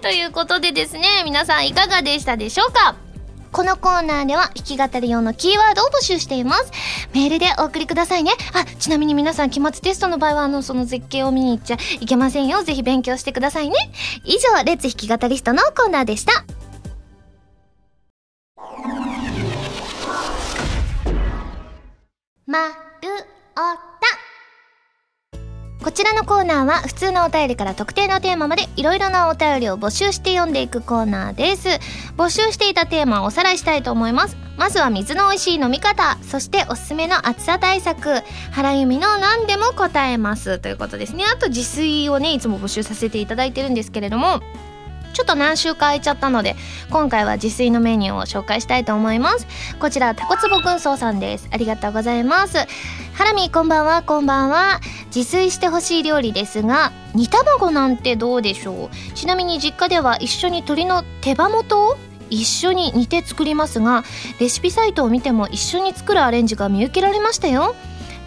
[0.00, 2.94] ということでですね、皆さんいかがでしたでしょうか？
[3.50, 6.70] このコーナーでは弾き語り用のキーワードを募集しています。
[7.14, 8.32] メールでお送りくださいね。
[8.52, 12.62] あ、ちなみに皆さん期末テストの場合はあの、その絶景を見に行っちゃいけませんよ。
[12.62, 13.76] ぜひ勉強してくださいね。
[14.24, 16.44] 以上、レッツ弾き語りストのコーナーでした。
[22.46, 22.74] まる
[23.84, 23.87] お
[25.82, 31.68] こちらのコーナーは普通のお便りから特定のテーマまでいろいろなお便りを募集して読んでいくコーナーです。
[32.16, 34.36] 募集していたテーマをおさらいしたいと思います。
[34.56, 38.22] まずは水の美味しい飲み方そしておすすめの暑さ対策。
[38.50, 40.58] 原由美の何でも答えます。
[40.58, 41.24] ということですね。
[41.32, 44.40] あと自炊をねいつも募集させていただいてるんですけれども。
[45.18, 46.54] ちょっと何週か空いちゃったので
[46.90, 49.48] 今回は自炊のメニューを紹介したいと思います。
[49.80, 51.48] こちらタコツボ軍曹さんです。
[51.50, 52.56] ありがとうございます。
[53.14, 54.04] ハラミこんばんは。
[54.04, 54.78] こんばんは。
[55.12, 59.14] 自炊してほしい料理ですが煮卵なんてどうでしょう？
[59.16, 61.96] ちなみに実家では一緒に鶏の手羽元を
[62.30, 64.04] 一緒に煮て作りますが
[64.38, 67.74] レシピサイトを見ても一緒に作るアレンジが見受けられましたよ。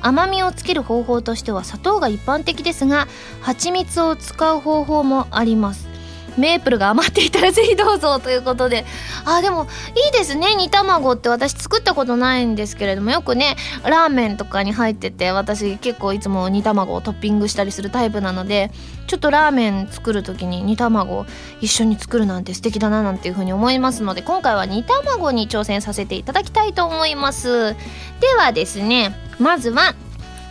[0.02, 3.08] 甘みをつける方法としては砂糖が一般的ですが
[3.40, 5.91] 蜂蜜を使う方法もあります。
[6.38, 8.86] メープルが余っていたらぜひどうぞということで。
[9.26, 9.68] あでも
[10.06, 10.56] いいですね。
[10.56, 13.12] 煮卵って私作ったことないんですけれども。
[13.12, 18.72] よくねラーメンとかに入ってて私結構いつも煮卵をトッピングしたりするタイプなので
[19.08, 21.26] ちょっとラーメン作る時に煮卵
[21.60, 27.76] 一緒に作るなんて素敵だななんていうふうに思いますので今回は煮卵に挑戦させていただきたいと思います。
[28.20, 29.96] ではですねまずは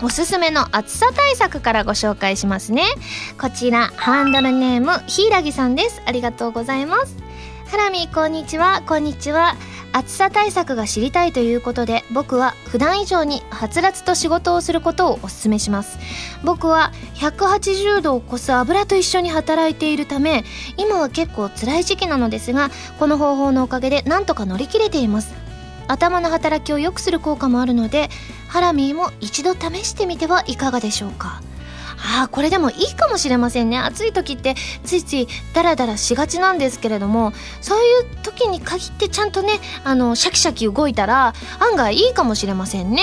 [0.02, 2.84] おすすめの暑さ対策からご紹介しますね。
[3.38, 6.00] こちらハンドルネームひいらぎさんです。
[6.06, 7.16] ありがとうございます。
[7.66, 8.82] ハラミこんにちは。
[8.86, 9.56] こんにちは。
[9.92, 15.98] 暑さ対策が知りたいということで僕は普段以上にはつらつと仕事をすることをお勧めします。
[16.44, 20.44] 僕は180度を超す油と一緒に働いているため
[20.78, 25.49] 今は結構辛い時期なのですがこの方法のおかげでなんとか乗り切れています。
[25.90, 28.08] 頭の働きを良くする効果もあるので
[28.48, 31.42] ハラミーも一度試してみてはいかがでしょうか。
[32.02, 33.78] ああこれでもいいかもしれませんね。
[33.78, 43.02] 暑い時ってついついダラダラしがちなんですけれどもそういう時に限ってちゃんとねあのシャキシャキ動いたら案外いいかもしれませんね。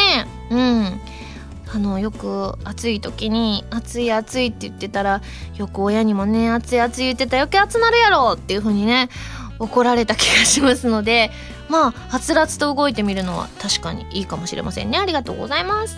[0.49, 0.99] うん。
[1.69, 5.21] あのよく暑い時に「暑い暑い」って言ってたら
[5.57, 9.09] よく親にもね「暑い暑い」言ってたら余計暑なるやろっていう風にね
[9.59, 11.29] 怒られた気がしますので
[11.69, 14.97] まあはつらつと動いてみるのは確かにいいかもしれませんね。
[14.97, 15.97] ありがとうございます。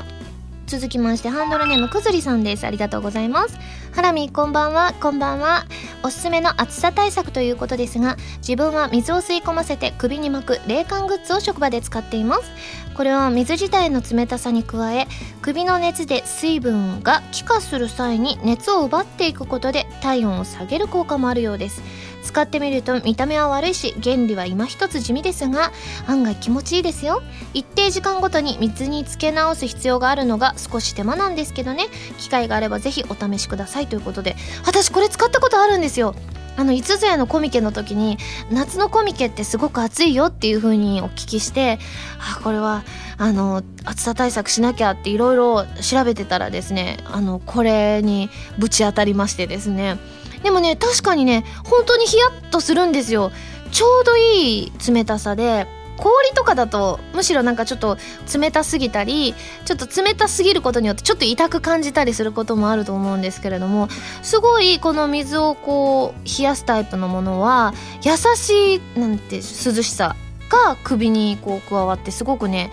[0.67, 2.63] 続きましてハンドルネームくずりさんです。
[2.67, 3.58] ありがとうございます。
[3.91, 4.93] ハラミこんばんは。
[5.01, 5.65] こんばんは。
[6.03, 12.51] おすすめの暑さ対策ということですが自分は水を吸い込ませて首に巻く冷感グッズを職場で使っています。
[12.93, 15.08] これは水自体の冷たさに加え
[15.41, 21.82] 首の熱で水分が気化する際に熱を奪っていくことで体温を下げる効果もあるようです。
[22.23, 25.71] 使ってみると見た目は悪いし原理は今一つ地味ですが
[26.08, 27.21] 案外気持ちいいですよ。
[27.53, 31.88] 一定時間ごとに水につけ直す必要があるのが少し手間なんですけどね。
[32.17, 34.36] 機会があればぜひお試しくださいということで。
[34.65, 36.15] 私これ使ったことあるんですよ。
[36.60, 38.17] あの5つ上のコミケの時に
[38.51, 41.79] 夏のコミケってすごく暑いよっていう風にお聞きして
[42.19, 42.84] あこれは
[43.17, 49.97] あの暑さ対策しなきゃっていろいろ調べてたらですねあのこれにぶち当たりましてですね。
[50.43, 53.32] でもね確かにね本当にヒヤッとするんですよ。
[53.71, 55.67] ちょうどいい冷たさで
[55.99, 57.97] 氷とかだとむしろなんかちょっと
[58.34, 63.89] 冷たすぎたりちょっと冷たすぎることによってちょっと痛く感じたりすることもあると思うんですけれども
[64.23, 70.15] すごいこの水をこう冷やすタイプのものは優しいなんて涼しさ
[70.49, 72.71] が首にこう加わってすごくね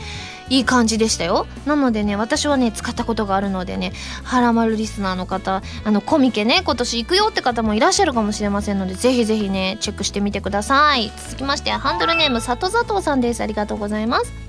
[0.49, 1.47] いい感じでしたよ。
[1.67, 11.13] なのでね私はね使ったことがあるのでねはらまるリスナーの方あのコミケね今年行くよって方もいらっしゃるかもしれませんのでぜひぜひねチェックしてみてください。
[11.17, 13.41] 続きましてハンドルネーム里佐藤さんです。
[13.43, 14.46] ありがとうございます。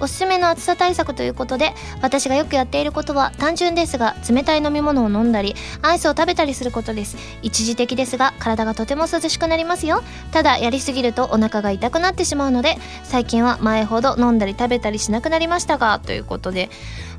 [0.00, 7.16] おすすめの暑さ対策ということで私がよくやっていることは単純ですが冷たい飲み物を飲んだりアイスを食べたりすることです。
[7.42, 10.02] 一時的ですが体がとても涼しくなりますよ。
[10.32, 16.70] ただやりすぎるとお腹が痛くなってしまうので最近は前ほど飲んだり食べたりしなくなりましたがということで。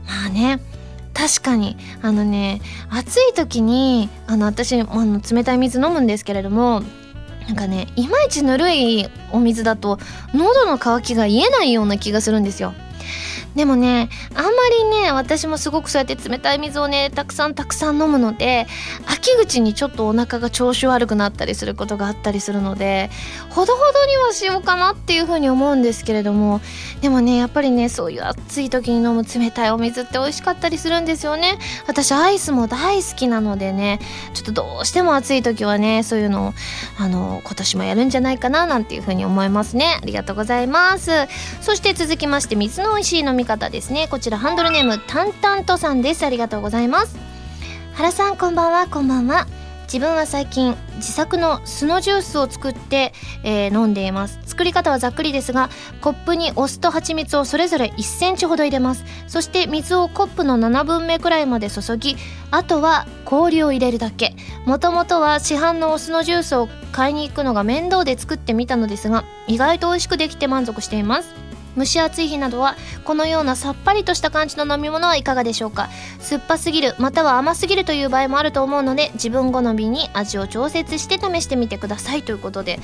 [0.08, 0.60] まあね
[1.14, 6.84] 確かにあのね暑い時にあの私あの冷たい水飲むんですけれども
[7.48, 10.00] なんかねいまいちぬるいお水だと
[10.34, 12.74] 喉の渇きが癒えないような気がするんですよ。
[13.56, 18.68] でもねあんまりね私もすごくそうやって冷たい水をねたくさんたくさん飲むので
[19.08, 23.10] 秋口にちょっとお腹が調子悪くなったりすることがあったりするので
[23.50, 26.62] ほどほどにはしようかなっていうふうに思うんですけれども
[27.02, 31.58] でもねやっぱりねそういう暑い時に飲む冷たいお水って美味しかったりするんですよね。
[31.88, 34.00] 私アイスも大好きなのでね
[34.34, 36.54] ちょっとどうしても暑い時はねそういうのを
[36.98, 40.00] あの今年もやるんじゃないかななんていうふうに思いますね。
[40.02, 41.12] ありがとうございます。
[41.62, 44.08] そして続きまして水の美味しい飲み方ですね。
[44.10, 46.26] こちらハンドルネームタンタントさんです。
[46.26, 47.18] ありがとうございます。
[47.94, 48.88] 原さんこんばんは。
[48.88, 49.48] こんばんは。
[49.94, 53.12] 自分は最近自作の酢のジュースを作って、
[53.44, 54.40] えー、飲んでいます。
[54.46, 59.04] 作り方はざっくりですがコップにお酢と蜂蜜をそれぞれ1センチほど入れます。
[59.28, 62.16] そして水をコップの7分目くらいまで注ぎ
[62.52, 64.34] あとは氷を入れるだけ。
[64.66, 71.41] もともとは市販のお酢のジュースを買いに行くのが面倒で作ってみたのですが意外と美味しくできて満足しています。
[71.78, 75.90] 蒸し暑い日などはこのようなさっぱりとした感じの飲み物はいかがでしょうか？
[76.20, 82.80] 酸っぱすぎるまたは甘すぎるという場合もあると思うので自分好みに味を調節して試してみてくださいということで。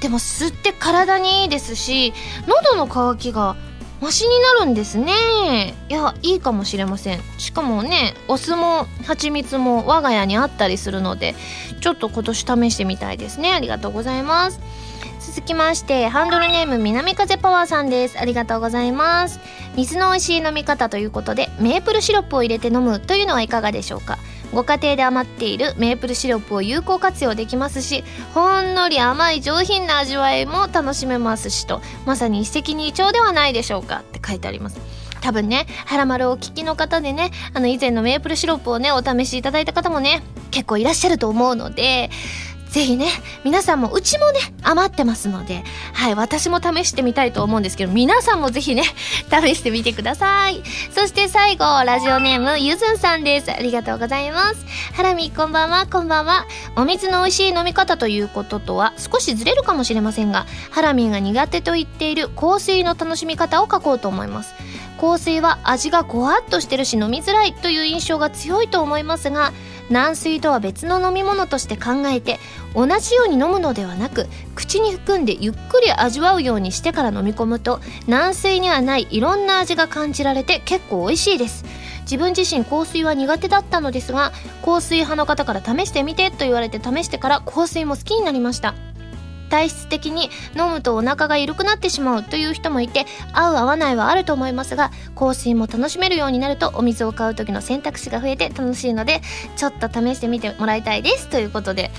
[0.00, 2.12] でも酢って体にいいですし
[2.46, 3.56] 喉の渇きが
[4.00, 5.74] マシになるんですね。
[5.88, 7.20] いやいいかもしれません。
[7.38, 11.34] しかもねお酢も蜂蜜も我が家にあったりするので
[11.80, 13.52] ちょっと今年試してみたいですね。
[13.52, 14.60] ありがとうございます。
[15.20, 18.18] 続きましてハンドルネーム南風パワーさんです。
[18.18, 19.40] ありがとうございます。
[19.76, 24.18] 水の美味しい飲み方ということでメープルシロップを入れて飲むというのはいかがでしょうか？
[24.56, 34.80] ご家庭で余っているメープルシロップを有効活用できますしほんのり甘い上品な味わいも楽しめますしとまさに一石二鳥ではないでしょうかって書いてあります。
[35.20, 42.10] 多分ね、はらまるお聞きの方でね、あの以前のメープルシロップをね、お試しいただいた方もね、結構いらっしゃると思うので、
[42.76, 43.08] ぜひね、
[43.42, 48.82] 皆さんも、うちもね、余ってますので、はい、私も試してみたいと思うんですけど、皆さんもぜひね、
[49.30, 50.62] 試してみてください。
[50.90, 53.50] そして最後、ラジオネーム、ゆずんさんです。
[53.50, 54.66] ありがとうございます。
[54.94, 56.44] ハラミ、こんばんは、こんばんは。
[56.76, 64.54] お水の美味しい飲み方ということとは、少しずれるかもしれませんが、ハラミが苦手と言っている香水の楽しみ方を書こうと思います。
[65.00, 69.52] 香水は味がごわっとしてるし飲みづらいという印象が強いと思いますが、
[69.90, 72.38] 軟水とは別の飲み物として考えて
[72.74, 81.64] 同じように飲むのではなく口に含んでゆっくり味わうようにしてから飲み込むと軟水にはないいろんな味が感じられて結構美味しいです。
[82.02, 84.30] 自分自身香水は苦手だったのですが
[84.64, 88.74] 香水派の方から試してみてと言われて試してから香水も好きになりました。
[89.46, 99.22] 体質的に飲むとお腹が緩くなってしまうという人もいて合う合わないはあると思いますが香水も楽しめるようになるとお水を買う時の選択肢が増えて楽しいので
[99.56, 101.90] ちょっと試してみてもらいたいですということで。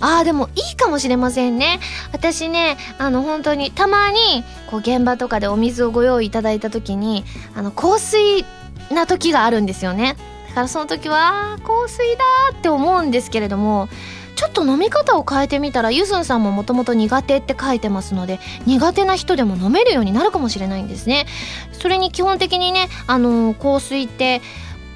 [0.00, 1.80] ああでもいいかもしれませんね。
[2.12, 8.44] 私ねあの本当にたまにこう現場とかでお水をご用意いただいた時にあの香水
[8.90, 10.16] な時があるんですよね。
[10.48, 12.24] だからその時は香水だ
[12.58, 13.88] って思うんですけれども
[14.36, 21.26] ちょっと飲み方を変えてみたらゆずんさんももともと苦手って書いてますので苦手な人でも飲めるようになるかもしれないんですね。
[21.72, 24.42] それに基本的にねあの香水って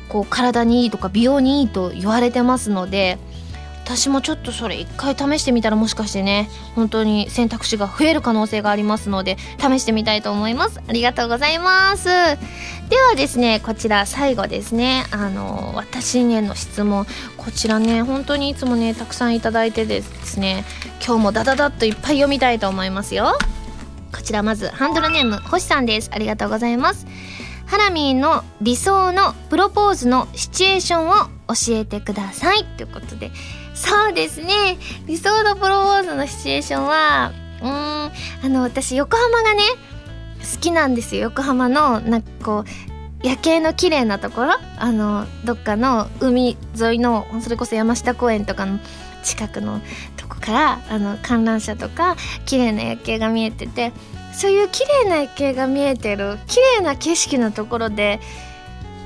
[0.09, 3.19] こう体にいいとか美容にいいと言われてますので
[3.91, 10.81] 私もちょっとそれ一回試してみたらもしかしてね本当に選択肢が増える可能性がありますので試してみたいと思います。
[10.87, 12.05] ありがとうございます。
[12.07, 15.07] ではですねこちら最後ですね。
[15.11, 17.05] あの私への質問。
[17.37, 20.65] こちらね本当にいつもねたくさんいただいてですね
[21.05, 23.37] 今日もダダダッといっぱい読みたいと思いますよ。
[24.15, 26.11] こちらまずハンドルネーム星さんです。
[26.13, 27.09] ありがとうございます。
[27.67, 31.13] ハラミーの理想のプロポーズのシチュエーションを
[31.49, 32.65] 教えてください。
[32.65, 33.33] ということで
[33.81, 34.79] そうですね。
[35.07, 38.13] 理想のプロポーズのシチュエーションはうんあ
[38.45, 39.63] の私横浜がね
[40.55, 41.23] 好きなんですよ。
[41.23, 44.53] 横浜のなんかこう夜景の綺麗なところ。
[44.79, 48.79] あのどっかの海沿いのそれこそ山下公園とかの
[49.23, 49.81] 近くの
[50.17, 52.17] とこからあの観覧車とか
[52.47, 53.93] 綺麗な夜景が見えてて
[54.33, 58.21] そういう綺麗な夜景が見えてる綺麗な景色のところで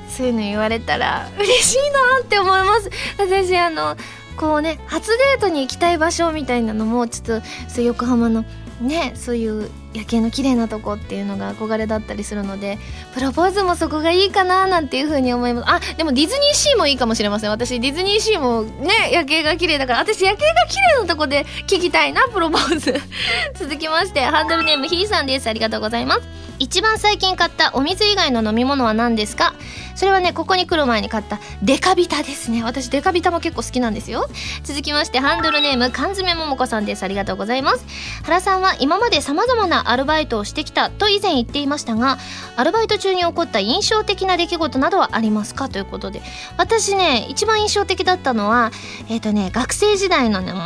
[0.09, 2.89] そういうの言われたら嬉しいなって思います。
[3.17, 3.97] 私あの
[4.35, 8.45] こうね初デートに行きたい場所みたいなのもちょっとそう横浜の
[8.81, 12.77] ねそういう夜景の綺麗なとこっていうのが憧れだったりするので
[13.13, 15.69] プロポーズもそこがいいかななんていうふうに思います。
[15.69, 17.49] あでもディズニーシーもいいかもしれません。
[17.49, 22.93] 私ディズニーシーもね夜景が綺麗だから私夜景が綺麗なとこで聞きたいなプロポーズ。
[23.57, 25.47] 続きましてハンドルネームひーさんです。
[25.47, 26.44] ありがとうございます。
[26.57, 29.53] 一番最近買ったお水以外の飲み物は何ですか？
[29.95, 32.63] それはねここに来る前に買ったデカビタですね。
[32.63, 34.27] 私デカビタも結構好きなんですよ。
[34.63, 37.03] 続きましてハンドルネーム缶詰桃子さんです。
[37.03, 37.85] ありがとうございます。
[38.23, 42.17] 原さんは今まで様々なアルバイトをしてきたと以前言っていましたが
[42.55, 45.69] アルバイト中に起こった印象的な出来事などはありますか？
[45.69, 46.21] ということで。
[46.57, 48.71] 私ね一番印象的だったのは
[49.09, 50.57] えっ、ー、とね学生時代のねうん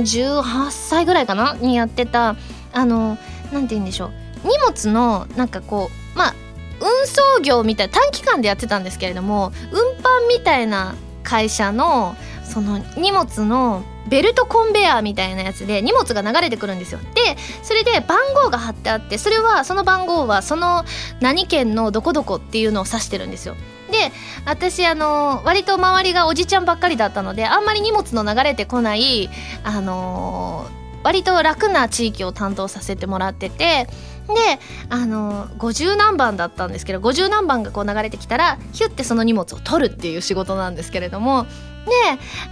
[0.00, 1.54] 18歳ぐらいかな？
[1.54, 2.36] にやってた
[2.72, 3.18] あの
[3.52, 4.12] 何て言うんでしょう。
[4.46, 6.34] 荷物のなんかこうまあ
[6.80, 17.00] 運送業みたいな短期間でやってたんですけれども運搬みたいな会社のその荷物のベルトコンベヤーみたいなやつで荷物が流れてくるんですよ。
[17.14, 20.84] でそれで番号が貼ってあってそれはその番号はその
[21.20, 23.56] 何県のどこどこっていうのを指してるんですよ。
[23.90, 24.12] でで
[24.44, 29.30] 私あの割と周りがおじちゃんばっかりだったのであんまり荷物の流れてこない
[29.64, 30.66] あの
[31.02, 33.88] 割と楽な地域を担当させてもらってて
[34.28, 34.58] で
[34.90, 41.90] あの50何番だったんですけど50何番がこう流れてきたらヒュッてその荷物を取るっていう仕事なんですけれどもで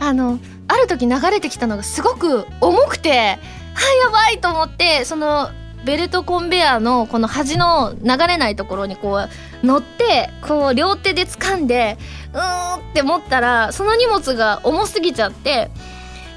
[0.00, 5.50] あのある時流れてきたのがすごく重くてはいやばいと思ってその
[5.84, 9.18] ベルトコンベヤーのこの端の流れないところにこ
[9.62, 11.98] う乗ってこう両手で掴んで
[12.32, 15.70] うーんって思ったらその荷物が重すぎちゃって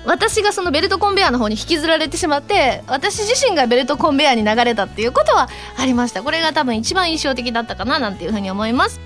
[0.08, 6.24] 私がそのベルトコンベヤーの方に引きずられてしまって私自身がベルトコンベヤーに流れたっていうことはありました。
[6.24, 9.02] これが多分一番印象的だったかななんていうふうに思います。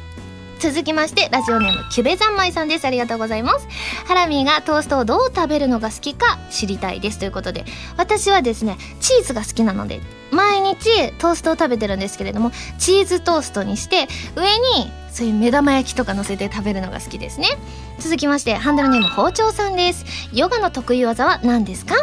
[0.61, 2.85] 続きましてラジオネームキュベ三昧さんです。
[2.85, 3.67] ありがとうございます。
[4.05, 7.65] ハラミーがトーストをどう食べるのが好きか知りたいですということで。
[7.97, 14.43] 私はですねチーズが好きなので毎日トーストを食べてるんですけれどもチーズトーストにして上
[14.83, 17.47] にそういう目玉焼きとか乗せて食べるのが好きですね。
[17.97, 20.05] 続きましてハンドルネーム包丁さんです。
[20.31, 21.95] ヨガの得意技は何ですか？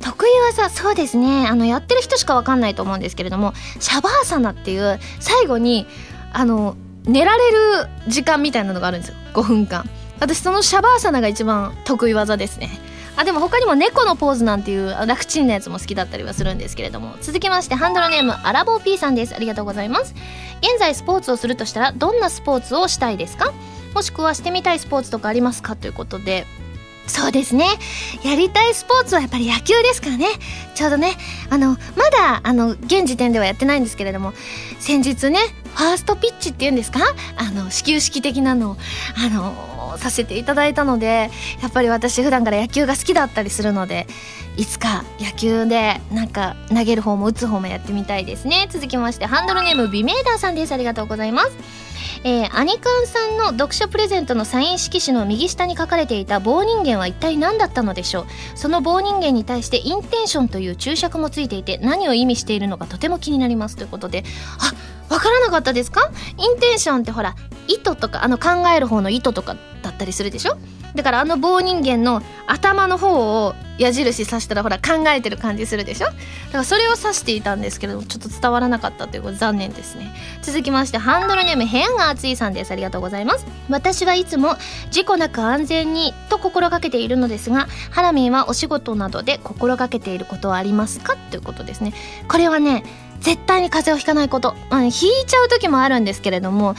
[0.00, 1.46] 得意技そうですね。
[1.46, 5.86] あのやってる人しかわかんないと思うんですけれどもシャバーサナっていう最後に
[6.32, 6.76] あの
[7.06, 9.16] 寝られる時間みたいなのがあるんですよ。
[9.34, 9.88] 5分間。
[10.20, 12.70] 私そのシャバーサナが一番得意技ですね。
[13.16, 17.16] あでも他にも猫のポーズなんていう楽ちんなやつも好きだったりはするんですけれども。
[17.20, 19.34] 続きましてハンドルネームアラボー P さんです。
[19.34, 20.14] ありがとうございます。
[20.62, 23.52] 現在スポーツをするとしたらどんなスポーツをしたいですか？
[23.94, 25.76] もしくはしてみたいスポーツとかありますか？
[25.76, 26.46] ということで。
[27.06, 27.66] そうですね。
[28.24, 30.26] やりたいスポーツはやっぱり野球ですからね。
[30.74, 31.12] ちょうどね、
[31.50, 31.76] あの、ま
[32.10, 34.32] だ、あの、現時点ではやってないんですけれども、
[34.80, 35.38] 先日ね、
[35.74, 37.00] ファーストピッチっていうんですか？
[37.36, 38.76] あの、始球式的なのを、
[39.16, 41.30] あの、させていただいたので、
[41.62, 44.06] やっぱり私普段から野球が好きだったりするので、
[44.56, 48.68] いつか野球でなんか投げる方も打つ方もやってみたいですね。
[48.70, 50.72] 続きまして、ハンドルネームビメーダーさんです。
[50.72, 51.50] ありがとうございます。
[52.26, 58.26] えー、アニカンさんの読書プレゼントのサイン色紙の右下に書かれていた棒人間は一体何だったのでしょう？
[58.54, 64.24] その棒人間に対してインテンションという注釈もついていて何を意味しているのかとても気になりますということで
[64.58, 64.72] あ
[65.14, 66.10] わからなかったですか？
[66.36, 67.36] インテンションってほら
[67.68, 70.56] 意図とかあの考える方の意図とかだったりするでしょ？
[70.96, 76.06] だからあの棒人間の頭の方を矢印さしたらほら考えてる感じするでしょ？
[76.06, 76.18] だか
[76.58, 80.12] らそれを指していたんですけれどもちょっと伝わらなかったということで残念ですね。
[80.42, 82.72] 続きましてハンドルネーム部屋が熱いさんです。
[82.72, 83.46] ありがとうございます。
[83.70, 84.56] 私はいつも
[84.90, 91.14] 事故なく安全にと心がけているのですがハラミーはお仕事などで心がけていることはありますか？
[91.30, 91.92] ということですね。
[92.26, 92.82] これはね
[93.20, 96.74] 絶対に風邪をひかないこと、うん、ひいちゃう時もあるんですけれども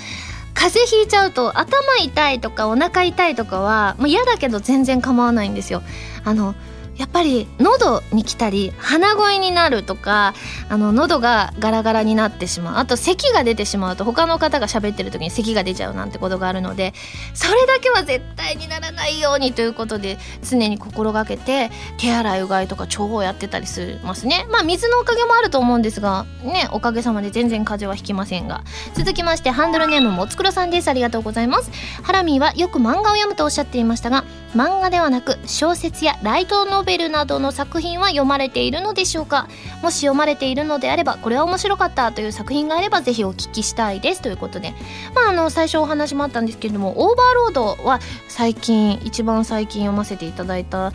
[0.53, 5.83] 風邪ひいちゃうと頭痛いとかお腹痛いとかはもう嫌だけど全然構わないんですよ。
[6.23, 6.55] あの
[6.97, 10.33] やっぱり喉に来たり鼻声になるとか
[10.69, 12.77] あの喉がガラガラになってしまう。
[12.77, 16.93] あと咳が出てしまうと他の方が喋ってる時に咳が出ちゃうなんてことがあるので
[17.33, 24.45] それだけは絶対にならないようにということで常に心がけて手洗いうがいとか腸をやってたりしますね。
[24.49, 28.63] まあ水のおかげもあると思うんですがねおかげさまで全然風邪はひきませんが。
[28.93, 30.87] 続きましてハンドルネームもつくろさんです。
[30.87, 31.71] ありがとうございます。
[32.03, 34.23] ハラミーはよく漫画を読むとおっしゃっていましたが
[34.55, 39.49] 漫画ではなく小説やライトノベルなどの作品は読まれているのでしょうか？
[39.81, 44.21] もし読まれているのであればこれは面白かったという作品があればぜひお聞きしたいです。
[44.21, 44.73] ということで。
[45.13, 50.93] まああの最初お話もあったんですけれどもオーバーロードは最近一番最近読ませていただいた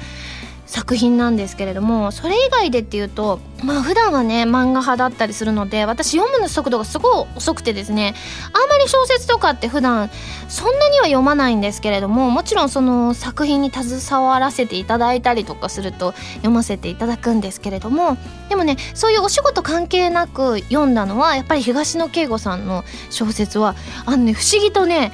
[0.70, 8.14] 作品なんですけれどもそれ以外でっていうとまあ普段はね漫画派だったりするので私読むの速度がすごい遅くてですね
[8.52, 10.10] あんまり小説とかって普段
[10.48, 18.16] そんなには読まないんですけれどももちろんその作品に携わらせていただいたりとかすると読ませていただくんですけれども
[18.48, 23.74] でもねそういうお仕事関係なく読んだのはやっぱり東野圭吾さんの小説は
[24.06, 25.10] あのね不思議とね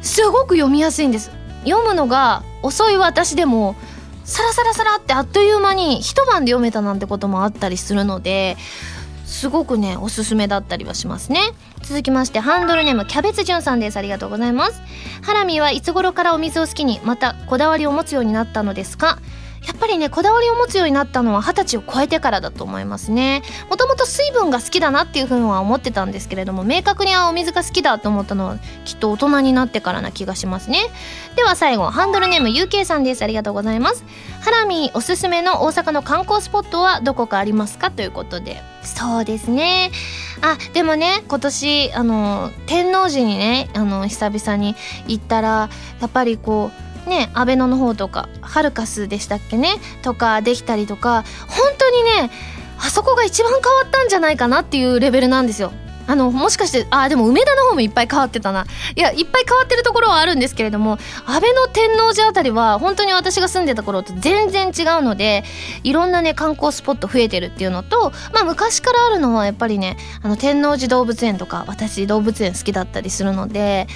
[0.00, 1.32] すごく読みやすいんです。
[1.64, 3.76] 読むのが遅い私でも
[4.24, 8.56] サラサラサラってあっという間に一晩で読めたなんてこともあったりするので
[9.24, 11.40] すごくねおすすめだったりはしますね。
[11.82, 13.96] 続きましてハンドルネームキャベツじゅんさんです。
[13.96, 14.80] ありがとうございます。
[15.22, 19.18] ハラミはいつ頃からお水を好きにまたこだわりを持つようになったのですか？
[19.66, 23.42] やっぱりねこだわりを持つようになったのは二十歳を超えてからだと思いますね。
[23.70, 30.80] もともと水分が好きだなっていうふうには思ってたんですけれども明確にあお水が好きだと思ったのはきっと大人になってからな気がしますね。
[31.36, 33.22] では最後ハンドルネーム UK さんです。
[33.22, 34.04] ありがとうございます。
[34.40, 37.90] ハラミおすすめの大阪の観光スポットはどこかありますか？
[37.90, 38.60] ということで。
[38.82, 39.92] そうですね。
[40.40, 44.74] あでもね今年あの天王寺にねあの久々に
[45.06, 52.30] 行ったらやっぱりこうねアベノの方とかハルカスでしたっけねとかできたりとか本当にね
[52.78, 55.72] あそこが一番変わったんじゃないかなっていうレベルなんですよ。
[56.06, 58.66] あのもしかしてあでも梅田の方もいっぱい変わってたな。
[58.96, 65.44] いやいっぱい変わってるところはあるんですけれども安倍の天王寺あたりは本当に私が住んでた頃と全然違うので
[65.82, 73.86] いろんなね観光スポット増えてるっていうのとまあ昔からあるのはやっぱりねあの天王寺動物園とか私動物園好きだったりするので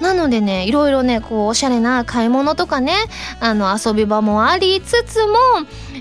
[0.00, 2.94] なのでねいろいろねこうおしゃれな買い物とかね
[3.40, 5.36] あの遊び場もありつつも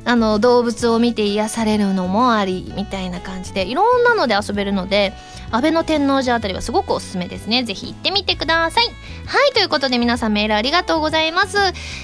[0.06, 5.14] あの動物を見て癒されるのもありみたいな感じでいろんなので遊べるので
[5.56, 7.64] 安倍の天王寺あたりはすごくおすすめですね。
[7.64, 8.86] ぜひ行ってみてください。
[9.26, 11.54] はいということで皆さんメールありがとうございます。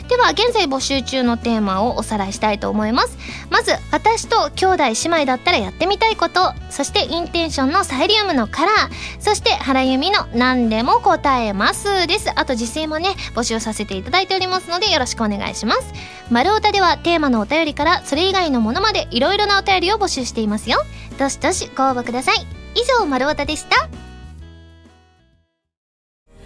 [0.07, 3.17] では現在募集中のテーマをおさらいしたいと思います。
[3.49, 4.93] まず私と兄弟姉
[5.23, 6.53] 妹だったらやってみたいこと。
[6.69, 9.21] そしてインテンションのサイリウムのカラー。
[9.21, 12.31] そして原由美の何でも答えますです。
[12.33, 15.93] あと実践もね募集させていただいておりますのでよろしくお願いします。
[16.29, 20.81] 丸太ではテーマのお便りからそれ以外のものまでいろいろなお便りを募集していますよ。
[21.19, 22.60] どしどしご応募ください。
[22.75, 23.89] 以上丸太でした。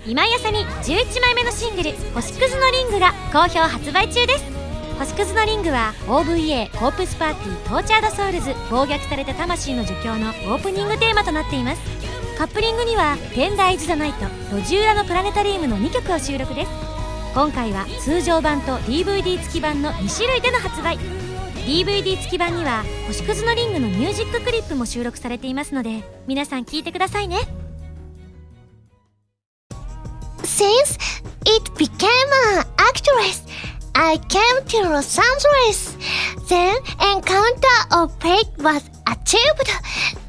[0.07, 4.45] 今井あさみ11枚目のシングル「星屑のリング」が好評発売中です。
[4.99, 11.81] 星屑のリングは OVA コープスパーティートーチャードソウルズ暴虐された魂の呪叫のオープニングテーマとなっています。
[12.37, 16.71] カップリングには「テンダー・イズ・ザ・ナイト」「路地裏のプラネタリウム」の2曲を収録です。
[17.33, 20.97] 今回は通常版と DVD 付き版の2種類での発売。
[21.65, 27.39] DVD 付き版には「星屑のリング」のミュージッククリップも収録されていますので皆さん聴いてくださいね
[30.43, 30.99] Since
[31.45, 33.43] it became an actress,
[33.93, 35.97] I came to Los Angeles.
[36.47, 36.75] Then
[37.13, 39.69] encounter of fate was achieved.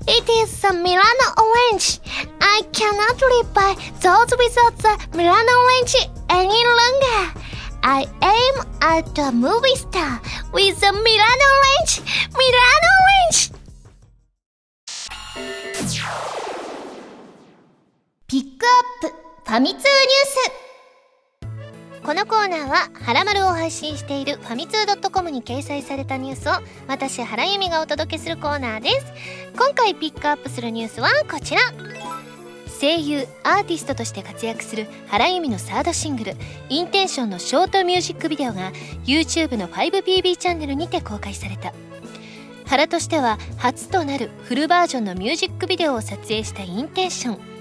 [0.09, 2.01] It is the Milano orange.
[2.41, 5.97] I cannot live by those without the Milano orange
[6.30, 7.45] any longer.
[7.89, 10.20] I am at a movie star
[10.53, 12.03] with the Milano orange.
[12.34, 13.55] Milano orange.
[18.26, 19.89] ピックアップファミ通ニュー
[22.01, 26.55] スこのコーナーは「はらまる」を配信しているファミツー .com に掲載されたニュースを
[26.89, 29.07] 私原由美がお届けするコーナーです
[29.57, 31.61] 今回ピックアップするニュースはこちら
[32.79, 36.37] 声優アーティストとして活躍する原由美のサードシングル
[36.68, 38.72] 「インテンション」のショートミュージックビデオが
[39.05, 41.72] YouTube の 5PB チャンネルにて公開された。
[42.66, 47.57] 原としては初となるフルバージョンのミュージックビデオを撮影したインテンション。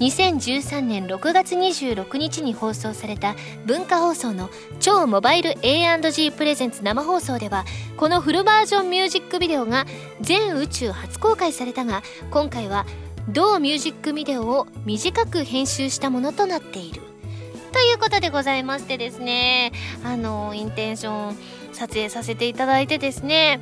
[0.00, 3.36] 2013年6月26日に放送された
[3.66, 4.48] 文化放送の
[4.80, 7.66] 超モバイル A&G プレゼンツ生放送では
[7.98, 9.84] このフルバージョンミュージックビデオが
[10.22, 12.86] 全宇宙初公開されたが今回は
[13.28, 17.02] 同ミュージックビデオを短く編集したものとなっている。
[17.72, 19.72] ということでございましてですね
[20.04, 21.36] あのインテンション
[21.72, 23.60] 撮影させていただいてですね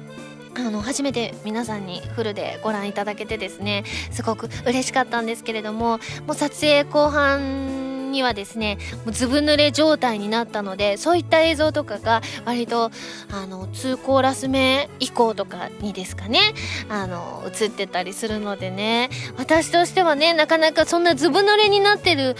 [0.57, 12.91] あの初めて皆さんにフルでご覧いただけてですねすごく嬉しかったんですけれどももう撮影後半にはですねもうずぶ濡れ状態になったのでそういった映像とかが割と
[13.33, 16.41] あの2コーラス目以降とかにですかね
[16.89, 22.37] あの映ってたりするのでね私としてはねなかなかそんなずぶ濡れになってる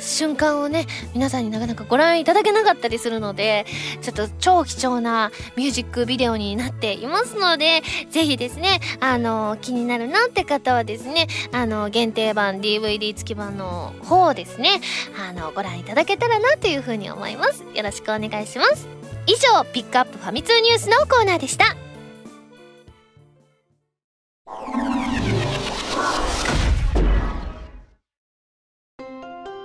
[0.00, 3.66] 瞬間をね皆さんになかなかご覧いただけなかったりするので
[4.02, 14.80] ちょっと超貴重なミュージックビデオになっていますのでぜひですねあの気になるなって方はですねあの限定版 DVD 付き版の方をですね
[15.16, 17.64] あのご覧いただけたらなというふうに思います。
[17.74, 18.88] よろしくお願いします。
[19.26, 21.76] 以上ピックアップファミ通ニュースのコーナーでした。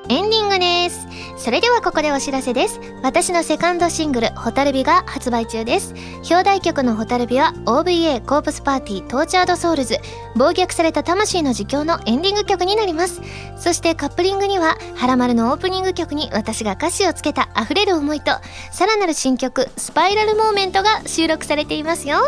[0.10, 1.13] エンディングです。
[1.44, 2.80] それではここでお知らせです。
[3.02, 5.94] 私のセカンドシングル、ホタルビが発売中です。
[6.20, 9.98] 表題曲のホタルビは OVA コープスパーティートーチャードソウルズ、
[10.38, 13.20] 暴虐された魂の呪叫のエンディング曲になります。
[13.58, 18.32] そしてカップリングには、ハラマルのオープニング曲に私が歌詞をつけた溢れる思いと、
[18.72, 22.20] さらなる新曲、スパイラルモーメントが収録されていますよ。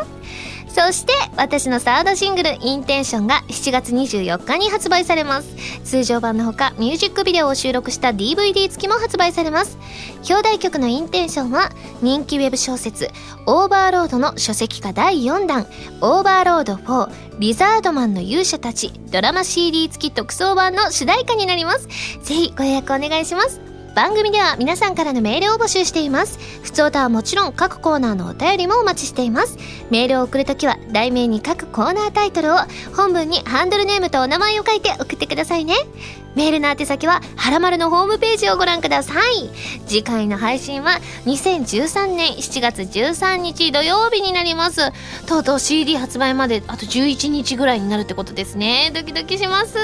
[0.75, 5.47] そして私のサードシングル「インテンション」が7月24日に発売されます。
[5.85, 9.77] 通常版のほかミュージックビデオを収録した DVD 付きも発売されます。
[10.29, 11.71] 表題曲の「インテンション」は
[12.01, 13.09] 人気ウェブ小説
[13.47, 15.65] 「オーバーロード」の書籍化第4弾
[16.01, 17.09] 「オーバーロード4
[17.39, 21.87] リザードマンの勇者たち」ドラマ CD 付き特装版の主題歌になります。
[22.21, 23.74] ぜひご予約お願いします。
[23.95, 26.37] 番組では皆さんからのメールを募集しています。
[26.63, 29.57] 普通歌はもちろん各コーナーのお便りもお待ちしています。
[29.89, 32.57] メールを送るときは題名に各コーナータイトルを
[32.93, 35.75] 本文にハンドルネームとお名前を書いて送ってくださいね。
[36.35, 39.49] メールの宛先は、はらまるのホームページをご覧ください。
[39.87, 44.91] 次回の配信は、2013年7月13日土曜日になります。
[45.25, 48.91] とうとう CD 発売まであと11日ぐらいになるってことですね。
[48.93, 49.77] ドキドキします。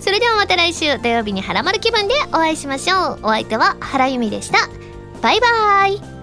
[0.00, 3.18] それではまた来週土曜日にはらまる気分でお会いしましょう。
[3.22, 4.58] お相手は原由美でした。
[5.22, 6.15] バイバーイ。